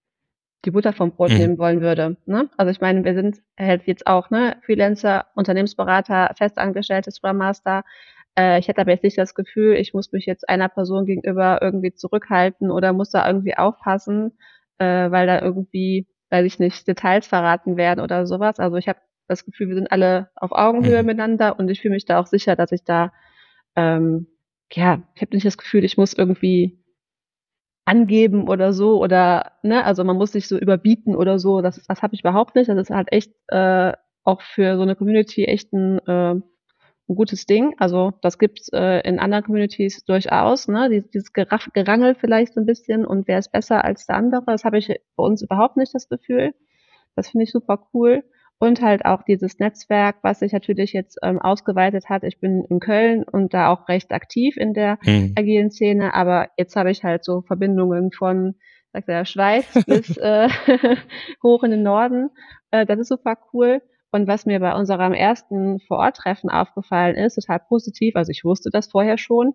[0.65, 1.38] die Butter vom Brot mhm.
[1.38, 2.17] nehmen wollen würde.
[2.26, 2.50] Ne?
[2.58, 7.84] Also ich meine, wir sind halt jetzt auch ne, Freelancer, Unternehmensberater, festangestellte Scrum Master.
[8.38, 11.60] Äh, ich hätte aber jetzt nicht das Gefühl, ich muss mich jetzt einer Person gegenüber
[11.62, 14.38] irgendwie zurückhalten oder muss da irgendwie aufpassen,
[14.80, 18.60] äh, weil da irgendwie, weiß ich nicht, Details verraten werden oder sowas.
[18.60, 21.08] Also ich habe das Gefühl, wir sind alle auf Augenhöhe mhm.
[21.08, 23.12] miteinander und ich fühle mich da auch sicher, dass ich da,
[23.76, 24.28] ähm,
[24.72, 26.84] ja, ich habe nicht das Gefühl, ich muss irgendwie
[27.88, 31.62] angeben oder so oder ne, also man muss sich so überbieten oder so.
[31.62, 32.69] Das, das habe ich überhaupt nicht.
[32.69, 36.43] Das ist halt echt äh, auch für so eine Community echt ein, äh, ein
[37.08, 37.76] gutes Ding.
[37.78, 40.89] Also das gibt's äh, in anderen Communities durchaus, ne?
[41.13, 44.43] Dieses Geraff, Gerangel vielleicht so ein bisschen und wer ist besser als der andere.
[44.47, 46.54] Das habe ich bei uns überhaupt nicht das Gefühl.
[47.15, 48.23] Das finde ich super cool
[48.60, 52.24] und halt auch dieses Netzwerk, was sich natürlich jetzt ähm, ausgeweitet hat.
[52.24, 55.34] Ich bin in Köln und da auch recht aktiv in der mhm.
[55.38, 58.56] agilen Szene, aber jetzt habe ich halt so Verbindungen von
[58.93, 60.50] sagt der Schweiz bis äh,
[61.43, 62.30] hoch in den Norden.
[62.72, 63.82] Äh, das ist super cool.
[64.12, 68.89] Und was mir bei unserem ersten Vororttreffen aufgefallen ist, total positiv, also ich wusste das
[68.89, 69.54] vorher schon,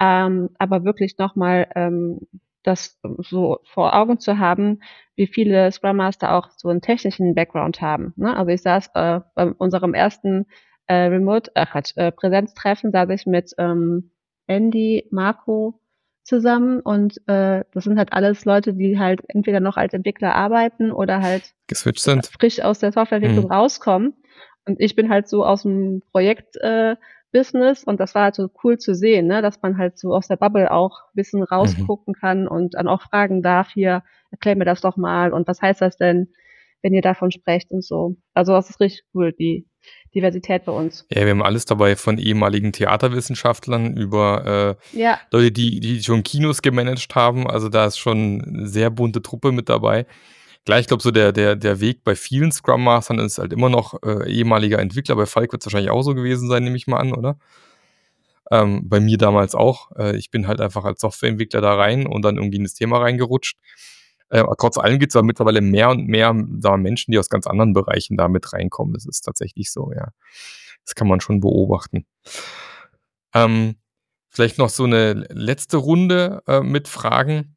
[0.00, 2.20] ähm, aber wirklich nochmal ähm,
[2.62, 4.80] das so vor Augen zu haben,
[5.16, 8.12] wie viele Scrum Master auch so einen technischen Background haben.
[8.16, 8.36] Ne?
[8.36, 10.46] Also ich saß äh, bei unserem ersten
[10.86, 14.10] äh, Remote, äh, äh, Präsenztreffen, saß ich mit ähm,
[14.46, 15.80] Andy, Marco
[16.24, 20.92] zusammen und äh, das sind halt alles Leute, die halt entweder noch als Entwickler arbeiten
[20.92, 23.52] oder halt geswitcht sind, frisch aus der Softwareentwicklung mhm.
[23.52, 24.14] rauskommen.
[24.66, 26.96] Und ich bin halt so aus dem Projekt äh,
[27.32, 30.28] Business und das war halt so cool zu sehen, ne, dass man halt so aus
[30.28, 32.20] der Bubble auch ein bisschen rausgucken mhm.
[32.20, 35.80] kann und dann auch fragen darf, hier, erklär mir das doch mal und was heißt
[35.80, 36.28] das denn,
[36.82, 38.16] wenn ihr davon sprecht und so.
[38.34, 39.66] Also das ist richtig cool, die
[40.14, 41.06] Diversität bei uns.
[41.10, 45.20] Ja, wir haben alles dabei von ehemaligen Theaterwissenschaftlern über äh, ja.
[45.30, 47.48] Leute, die, die schon Kinos gemanagt haben.
[47.48, 50.06] Also da ist schon eine sehr bunte Truppe mit dabei.
[50.64, 53.70] Gleich, ich glaube, so der, der, der Weg bei vielen Scrum Mastern ist halt immer
[53.70, 55.16] noch äh, ehemaliger Entwickler.
[55.16, 57.38] Bei Falk wird es wahrscheinlich auch so gewesen sein, nehme ich mal an, oder?
[58.50, 59.90] Ähm, bei mir damals auch.
[59.96, 62.98] Äh, ich bin halt einfach als Softwareentwickler da rein und dann irgendwie in das Thema
[62.98, 63.56] reingerutscht.
[64.28, 67.46] Äh, trotz allem gibt es aber mittlerweile mehr und mehr da Menschen, die aus ganz
[67.46, 68.94] anderen Bereichen da mit reinkommen.
[68.94, 70.08] Das ist tatsächlich so, ja.
[70.84, 72.06] Das kann man schon beobachten.
[73.34, 73.76] Ähm,
[74.28, 77.56] vielleicht noch so eine letzte Runde äh, mit Fragen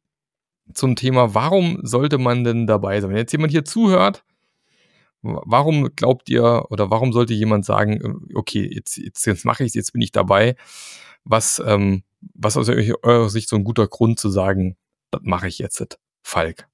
[0.72, 3.10] zum Thema, warum sollte man denn dabei sein?
[3.10, 4.24] Wenn jetzt jemand hier zuhört,
[5.22, 9.68] warum glaubt ihr oder warum sollte jemand sagen, äh, okay, jetzt, jetzt, jetzt mache ich
[9.68, 10.56] es, jetzt bin ich dabei?
[11.24, 12.02] Was, ähm,
[12.34, 14.76] was aus eurer Sicht so ein guter Grund zu sagen,
[15.10, 16.68] das mache ich jetzt, Falk?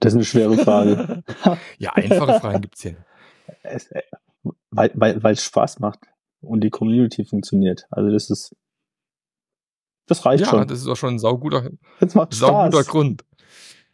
[0.00, 1.22] Das ist eine schwere Frage.
[1.78, 2.96] ja, einfache Fragen gibt es hier.
[3.62, 4.02] Es, äh,
[4.70, 6.00] weil, weil, weil es Spaß macht
[6.40, 7.86] und die Community funktioniert.
[7.90, 8.56] Also das ist
[10.10, 10.66] Das reicht ja, schon.
[10.68, 11.70] das ist auch schon ein sauguter,
[12.14, 12.86] macht sauguter Spaß.
[12.88, 13.24] Grund.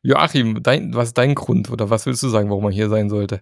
[0.02, 3.08] Joachim, dein, was ist dein Grund oder was willst du sagen, warum man hier sein
[3.10, 3.40] sollte?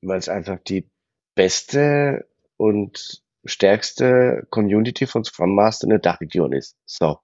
[0.00, 0.88] weil es einfach die
[1.34, 6.76] beste und stärkste Community von Scrum Master in der Dachregion ist.
[6.86, 7.18] So.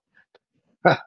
[0.85, 1.03] Ha.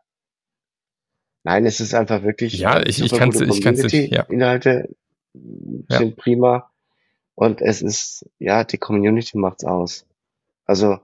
[1.44, 4.24] Nein, es ist einfach wirklich Ja, äh, ich- ich kann's- gute ich kann's nicht, ja.
[4.24, 4.96] Inhalte
[5.90, 5.98] Ja.
[6.00, 6.72] sind prima
[7.36, 10.06] und es ist ja die Community macht's aus.
[10.66, 11.00] Also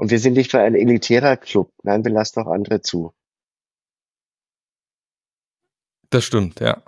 [0.00, 1.70] und wir sind nicht für ein elitärer Club.
[1.82, 3.12] Nein, wir lassen auch andere zu.
[6.08, 6.82] Das stimmt, ja.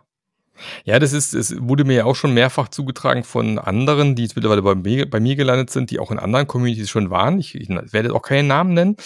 [0.85, 4.35] Ja, das ist, es wurde mir ja auch schon mehrfach zugetragen von anderen, die jetzt
[4.35, 7.39] mittlerweile bei mir, bei mir gelandet sind, die auch in anderen Communities schon waren.
[7.39, 8.97] Ich, ich werde auch keinen Namen nennen,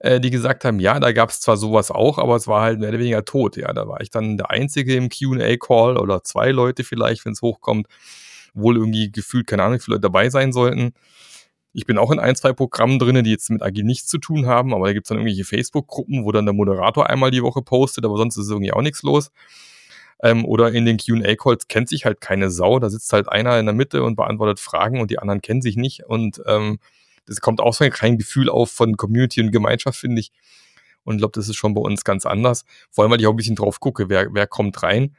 [0.00, 2.80] äh, die gesagt haben, ja, da gab es zwar sowas auch, aber es war halt
[2.80, 3.56] mehr oder weniger tot.
[3.56, 7.42] Ja, da war ich dann der Einzige im QA-Call oder zwei Leute vielleicht, wenn es
[7.42, 7.86] hochkommt,
[8.52, 10.92] wohl irgendwie gefühlt, keine Ahnung, wie viele Leute dabei sein sollten.
[11.72, 14.46] Ich bin auch in ein, zwei Programmen drin, die jetzt mit Agil nichts zu tun
[14.46, 17.62] haben, aber da gibt es dann irgendwelche Facebook-Gruppen, wo dann der Moderator einmal die Woche
[17.62, 19.30] postet, aber sonst ist irgendwie auch nichts los.
[20.22, 22.78] Ähm, oder in den QA-Calls kennt sich halt keine Sau.
[22.78, 25.76] Da sitzt halt einer in der Mitte und beantwortet Fragen und die anderen kennen sich
[25.76, 26.04] nicht.
[26.06, 26.78] Und ähm,
[27.26, 30.32] das kommt auch so kein Gefühl auf von Community und Gemeinschaft, finde ich.
[31.04, 32.64] Und ich glaube, das ist schon bei uns ganz anders.
[32.90, 35.16] Vor allem, weil ich auch ein bisschen drauf gucke, wer, wer kommt rein.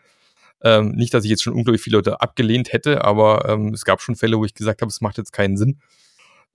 [0.62, 4.02] Ähm, nicht, dass ich jetzt schon unglaublich viele Leute abgelehnt hätte, aber ähm, es gab
[4.02, 5.80] schon Fälle, wo ich gesagt habe, es macht jetzt keinen Sinn.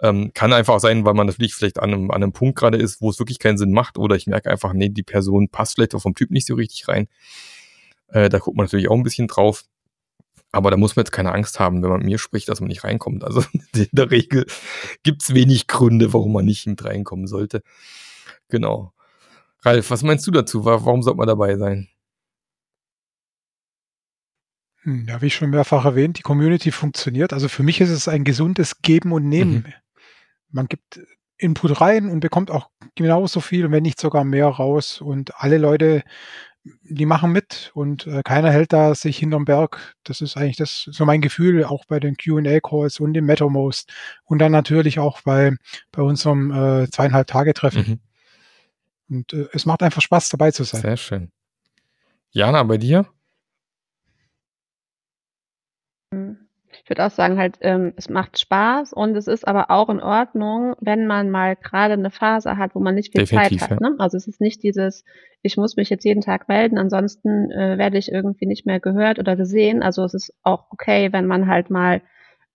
[0.05, 3.00] Ähm, kann einfach sein, weil man natürlich vielleicht an einem, an einem Punkt gerade ist,
[3.00, 5.94] wo es wirklich keinen Sinn macht, oder ich merke einfach, nee, die Person passt vielleicht
[5.94, 7.09] auch vom Typ nicht so richtig rein.
[8.09, 9.64] Äh, da guckt man natürlich auch ein bisschen drauf.
[10.52, 12.68] Aber da muss man jetzt keine Angst haben, wenn man mit mir spricht, dass man
[12.68, 13.24] nicht reinkommt.
[13.24, 13.42] Also
[13.74, 14.46] in der Regel
[15.05, 17.62] gibt's wenig Gründe, warum man nicht mit reinkommen sollte.
[18.50, 18.92] Genau.
[19.62, 20.64] Ralf, was meinst du dazu?
[20.66, 21.88] Wa- Warum sollte man dabei sein?
[24.82, 27.32] Hm, Ja, wie schon mehrfach erwähnt, die Community funktioniert.
[27.32, 29.72] Also für mich ist es ein gesundes Geben und Nehmen.
[30.55, 31.00] Man gibt
[31.36, 35.00] Input rein und bekommt auch genauso viel, wenn nicht sogar mehr raus.
[35.00, 36.05] Und alle Leute,
[36.62, 39.94] die machen mit und äh, keiner hält da sich hinterm Berg.
[40.05, 43.92] Das ist eigentlich das so mein Gefühl, auch bei den QA-Calls und im MetaMost
[44.24, 45.57] und dann natürlich auch bei,
[45.90, 48.00] bei unserem äh, zweieinhalb Tage-Treffen.
[49.09, 49.16] Mhm.
[49.16, 50.80] Und äh, es macht einfach Spaß, dabei zu sein.
[50.80, 51.32] Sehr schön.
[52.30, 53.07] Jana, bei dir?
[56.85, 60.01] Ich würde auch sagen, halt, ähm, es macht Spaß und es ist aber auch in
[60.01, 63.80] Ordnung, wenn man mal gerade eine Phase hat, wo man nicht viel Definitiv, Zeit hat.
[63.80, 63.95] Ne?
[63.99, 65.03] Also es ist nicht dieses,
[65.41, 69.18] ich muss mich jetzt jeden Tag melden, ansonsten äh, werde ich irgendwie nicht mehr gehört
[69.18, 69.82] oder gesehen.
[69.82, 72.03] Also es ist auch okay, wenn man halt mal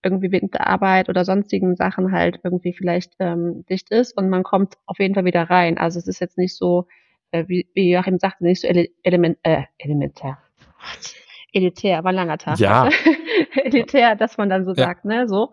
[0.03, 4.43] irgendwie während der Arbeit oder sonstigen Sachen halt irgendwie vielleicht ähm, dicht ist und man
[4.43, 5.79] kommt auf jeden Fall wieder rein.
[5.79, 6.85] Also es ist jetzt nicht so,
[7.31, 10.37] äh, wie, wie Joachim sagte, nicht so ele element, äh, elementär.
[11.51, 12.59] Elitär, war ein langer Tag.
[12.59, 12.89] Ja.
[13.63, 14.87] Elitär, dass man dann so Ja.
[14.87, 15.51] sagt, ne, so.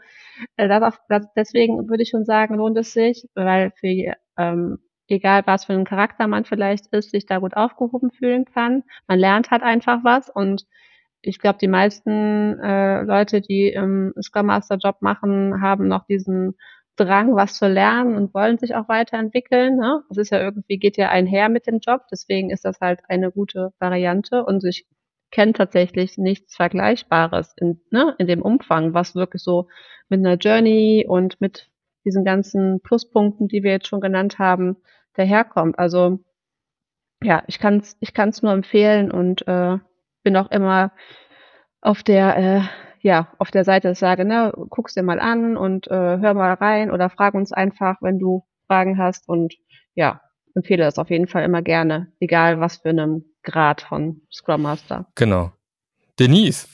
[0.56, 4.78] Äh, darauf, das, deswegen würde ich schon sagen, lohnt es sich, weil für ähm,
[5.08, 8.84] egal was für ein Charakter man vielleicht ist, sich da gut aufgehoben fühlen kann.
[9.08, 10.64] Man lernt halt einfach was und
[11.22, 16.56] ich glaube, die meisten äh, Leute, die im Scrum Master Job machen, haben noch diesen
[16.96, 19.76] Drang, was zu lernen und wollen sich auch weiterentwickeln.
[19.76, 20.02] Ne?
[20.08, 23.30] Das ist ja irgendwie, geht ja einher mit dem Job, deswegen ist das halt eine
[23.32, 24.86] gute Variante und ich
[25.30, 29.68] kenne tatsächlich nichts Vergleichbares in, ne, in dem Umfang, was wirklich so
[30.08, 31.70] mit einer Journey und mit
[32.04, 34.76] diesen ganzen Pluspunkten, die wir jetzt schon genannt haben,
[35.14, 35.78] daherkommt.
[35.78, 36.20] Also
[37.22, 39.78] ja, ich kann es ich kann's nur empfehlen und äh,
[40.22, 40.92] bin auch immer
[41.80, 42.60] auf der äh,
[43.00, 46.34] ja auf der Seite, dass ich sage, ne, guck's dir mal an und äh, hör
[46.34, 49.54] mal rein oder frag uns einfach, wenn du Fragen hast und
[49.94, 50.20] ja,
[50.56, 55.06] empfehle das auf jeden Fall immer gerne, egal was für einem Grad von Scrum Master.
[55.14, 55.52] Genau.
[56.18, 56.66] Denise.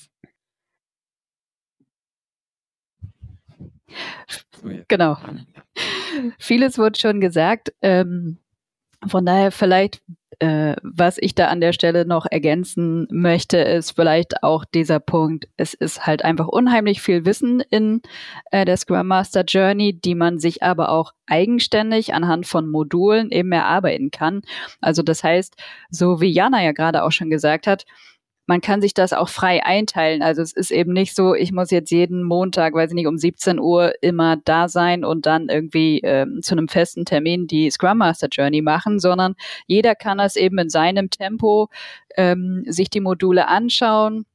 [4.89, 5.19] Genau.
[6.39, 7.75] Vieles wurde schon gesagt.
[7.83, 8.39] Ähm,
[9.07, 10.01] von daher vielleicht,
[10.43, 15.47] äh, was ich da an der Stelle noch ergänzen möchte, ist vielleicht auch dieser Punkt.
[15.57, 18.03] Es ist halt einfach unheimlich viel Wissen in
[18.51, 23.53] äh, der Scrum Master Journey, die man sich aber auch eigenständig anhand von Modulen eben
[23.53, 24.43] erarbeiten kann.
[24.81, 25.55] Also das heißt,
[25.91, 27.85] so wie Jana ja gerade auch schon gesagt hat,
[28.47, 30.23] man kann sich das auch frei einteilen.
[30.23, 33.17] Also es ist eben nicht so, ich muss jetzt jeden Montag, weiß ich nicht, um
[33.17, 37.99] 17 Uhr immer da sein und dann irgendwie ähm, zu einem festen Termin die Scrum
[37.99, 39.35] Master Journey machen, sondern
[39.67, 41.69] jeder kann das eben in seinem Tempo
[42.17, 44.27] ähm, sich die Module anschauen.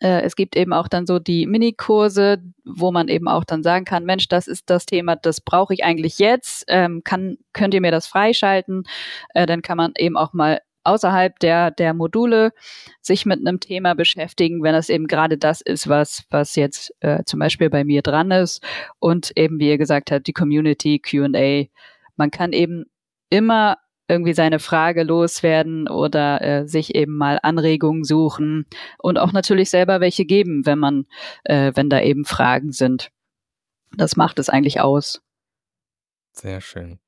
[0.00, 3.84] Äh, es gibt eben auch dann so die Minikurse, wo man eben auch dann sagen
[3.84, 6.64] kann, Mensch, das ist das Thema, das brauche ich eigentlich jetzt.
[6.68, 8.84] Ähm, kann, könnt ihr mir das freischalten?
[9.34, 12.52] Äh, dann kann man eben auch mal außerhalb der, der Module
[13.00, 17.24] sich mit einem Thema beschäftigen, wenn das eben gerade das ist, was, was jetzt äh,
[17.24, 18.64] zum Beispiel bei mir dran ist.
[18.98, 21.66] Und eben, wie ihr gesagt habt, die Community, QA.
[22.16, 22.84] Man kann eben
[23.30, 23.76] immer
[24.08, 28.66] irgendwie seine Frage loswerden oder äh, sich eben mal Anregungen suchen
[28.98, 31.06] und auch natürlich selber welche geben, wenn man,
[31.44, 33.10] äh, wenn da eben Fragen sind.
[33.96, 35.22] Das macht es eigentlich aus.
[36.32, 36.98] Sehr schön.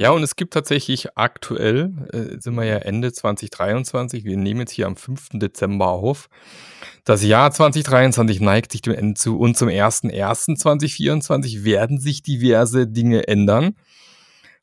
[0.00, 4.70] Ja, und es gibt tatsächlich aktuell, äh, sind wir ja Ende 2023, wir nehmen jetzt
[4.70, 5.30] hier am 5.
[5.40, 6.28] Dezember auf.
[7.04, 13.26] Das Jahr 2023 neigt sich dem Ende zu und zum 1.1.2024 werden sich diverse Dinge
[13.26, 13.74] ändern.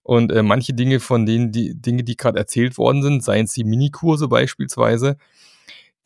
[0.03, 3.53] Und äh, manche Dinge von denen, die Dinge, die gerade erzählt worden sind, seien es
[3.53, 5.17] die Minikurse beispielsweise,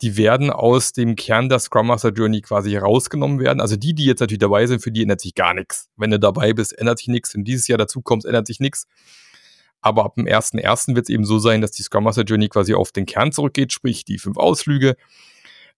[0.02, 3.60] die werden aus dem Kern der Scrum Master Journey quasi rausgenommen werden.
[3.60, 5.88] Also die, die jetzt natürlich dabei sind, für die ändert sich gar nichts.
[5.96, 7.34] Wenn du dabei bist, ändert sich nichts.
[7.34, 8.86] Wenn dieses Jahr dazu kommst, ändert sich nichts.
[9.82, 10.94] Aber ab dem 1.1.
[10.94, 13.72] wird es eben so sein, dass die Scrum Master Journey quasi auf den Kern zurückgeht,
[13.72, 14.96] sprich die fünf Ausflüge.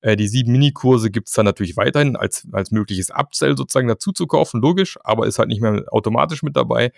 [0.03, 4.13] Äh, die sieben Minikurse gibt es dann natürlich weiterhin als, als mögliches Upsell sozusagen dazu
[4.13, 6.93] zu kaufen, logisch, aber ist halt nicht mehr automatisch mit dabei.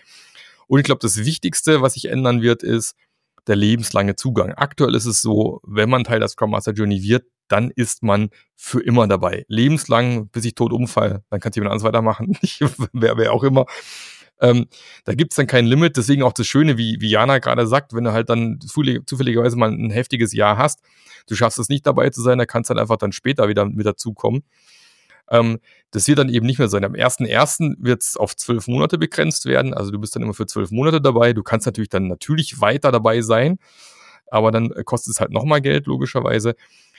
[0.67, 2.95] Und ich glaube, das Wichtigste, was sich ändern wird, ist
[3.47, 4.53] der lebenslange Zugang.
[4.53, 8.29] Aktuell ist es so, wenn man Teil der Scrum Master Journey wird, dann ist man
[8.55, 9.45] für immer dabei.
[9.47, 12.37] Lebenslang, bis ich tot umfall, dann kann jemand anderes weitermachen,
[12.93, 13.65] wer, wer auch immer.
[14.41, 14.67] Ähm,
[15.05, 18.03] da gibt's dann kein Limit, deswegen auch das Schöne, wie, wie Jana gerade sagt, wenn
[18.03, 20.81] du halt dann zufälligerweise mal ein heftiges Jahr hast,
[21.27, 23.65] du schaffst es nicht dabei zu sein, da kannst du dann einfach dann später wieder
[23.65, 24.43] mit dazukommen.
[25.29, 25.59] Ähm,
[25.91, 26.83] das wird dann eben nicht mehr sein.
[26.83, 27.75] Am 1.1.
[27.79, 29.73] wird es auf zwölf Monate begrenzt werden.
[29.73, 31.33] Also du bist dann immer für zwölf Monate dabei.
[31.33, 33.57] Du kannst natürlich dann natürlich weiter dabei sein,
[34.27, 36.55] aber dann äh, kostet es halt nochmal Geld, logischerweise.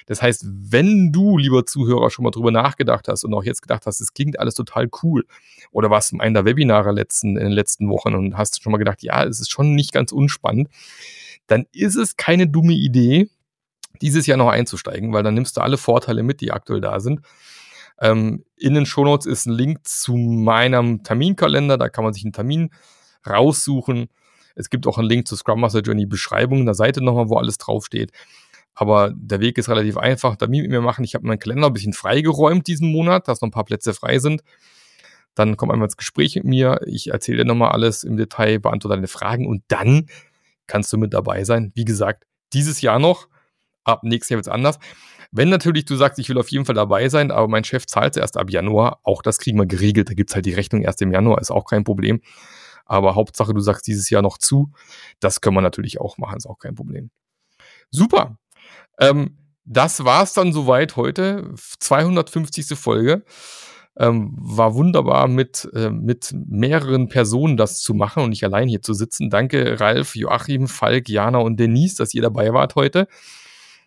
[0.07, 3.87] Das heißt, wenn du, lieber Zuhörer, schon mal drüber nachgedacht hast und auch jetzt gedacht
[3.87, 5.24] hast, es klingt alles total cool,
[5.72, 8.79] oder warst in einem der Webinare letzten, in den letzten Wochen und hast schon mal
[8.79, 10.68] gedacht, ja, es ist schon nicht ganz unspannend,
[11.49, 13.29] dann ist es keine dumme Idee,
[14.01, 17.20] dieses Jahr noch einzusteigen, weil dann nimmst du alle Vorteile mit, die aktuell da sind.
[18.01, 22.32] Ähm, in den Shownotes ist ein Link zu meinem Terminkalender, da kann man sich einen
[22.32, 22.70] Termin
[23.26, 24.09] raussuchen.
[24.55, 27.59] Es gibt auch einen Link zur Scrum Master Journey Beschreibung der Seite nochmal, wo alles
[27.59, 28.12] draufsteht.
[28.74, 30.36] Aber der Weg ist relativ einfach.
[30.36, 31.05] Termin mit mir machen.
[31.05, 34.18] Ich habe meinen Kalender ein bisschen freigeräumt diesen Monat, dass noch ein paar Plätze frei
[34.18, 34.42] sind.
[35.34, 36.80] Dann komm einmal ins Gespräch mit mir.
[36.86, 40.07] Ich erzähle dir nochmal alles im Detail, beantworte deine Fragen und dann
[40.66, 41.72] kannst du mit dabei sein.
[41.74, 43.28] Wie gesagt, dieses Jahr noch.
[43.87, 44.78] Ab nächstes Jahr wird es anders.
[45.32, 48.16] Wenn natürlich du sagst, ich will auf jeden Fall dabei sein, aber mein Chef zahlt
[48.16, 50.09] erst ab Januar, auch das kriegen wir geregelt.
[50.09, 52.20] Da gibt es halt die Rechnung erst im Januar, ist auch kein Problem.
[52.84, 54.70] Aber Hauptsache, du sagst dieses Jahr noch zu.
[55.20, 57.11] Das können wir natürlich auch machen, ist auch kein Problem.
[57.91, 58.39] Super.
[58.99, 61.53] Ähm, das war's dann soweit heute.
[61.57, 62.78] 250.
[62.78, 63.24] Folge.
[63.99, 68.82] Ähm, war wunderbar mit, äh, mit mehreren Personen das zu machen und nicht allein hier
[68.82, 69.30] zu sitzen.
[69.30, 73.09] Danke Ralf, Joachim, Falk, Jana und Denise, dass ihr dabei wart heute.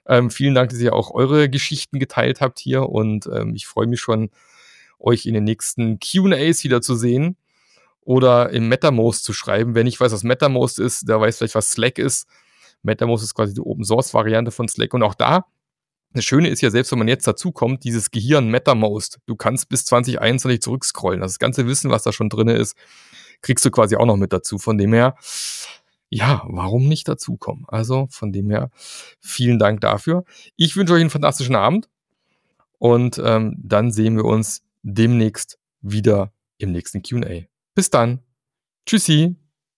[0.09, 3.87] Ähm, vielen Dank, dass ihr auch eure Geschichten geteilt habt hier und ähm, ich freue
[3.87, 4.29] mich schon,
[4.99, 7.37] euch in den nächsten QAs wieder zu sehen
[8.01, 9.75] oder im MetaMost zu schreiben.
[9.75, 12.27] Wer nicht weiß, was MetaMost ist, der weiß vielleicht, was Slack ist.
[12.83, 15.45] MetaMost ist quasi die Open Source Variante von Slack und auch da
[16.13, 19.69] das Schöne ist ja, selbst wenn man jetzt dazu kommt, dieses Gehirn MetaMost, du kannst
[19.69, 21.21] bis 2021 zurückscrollen.
[21.21, 22.75] Das ganze Wissen, was da schon drin ist,
[23.41, 24.57] kriegst du quasi auch noch mit dazu.
[24.57, 25.15] Von dem her,
[26.09, 27.65] ja, warum nicht dazukommen?
[27.67, 28.71] Also von dem her,
[29.19, 30.23] vielen Dank dafür.
[30.55, 31.89] Ich wünsche euch einen fantastischen Abend
[32.77, 37.45] und ähm, dann sehen wir uns demnächst wieder im nächsten QA.
[37.75, 38.19] Bis dann.
[38.85, 39.35] Tschüssi.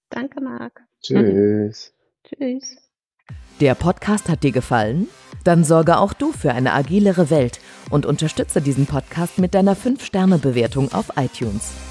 [0.09, 0.82] Danke, Marc.
[1.01, 1.93] Tschüss.
[2.23, 2.77] Tschüss.
[3.59, 5.07] Der Podcast hat dir gefallen?
[5.43, 7.59] Dann sorge auch du für eine agilere Welt
[7.89, 11.90] und unterstütze diesen Podcast mit deiner 5-Sterne-Bewertung auf iTunes.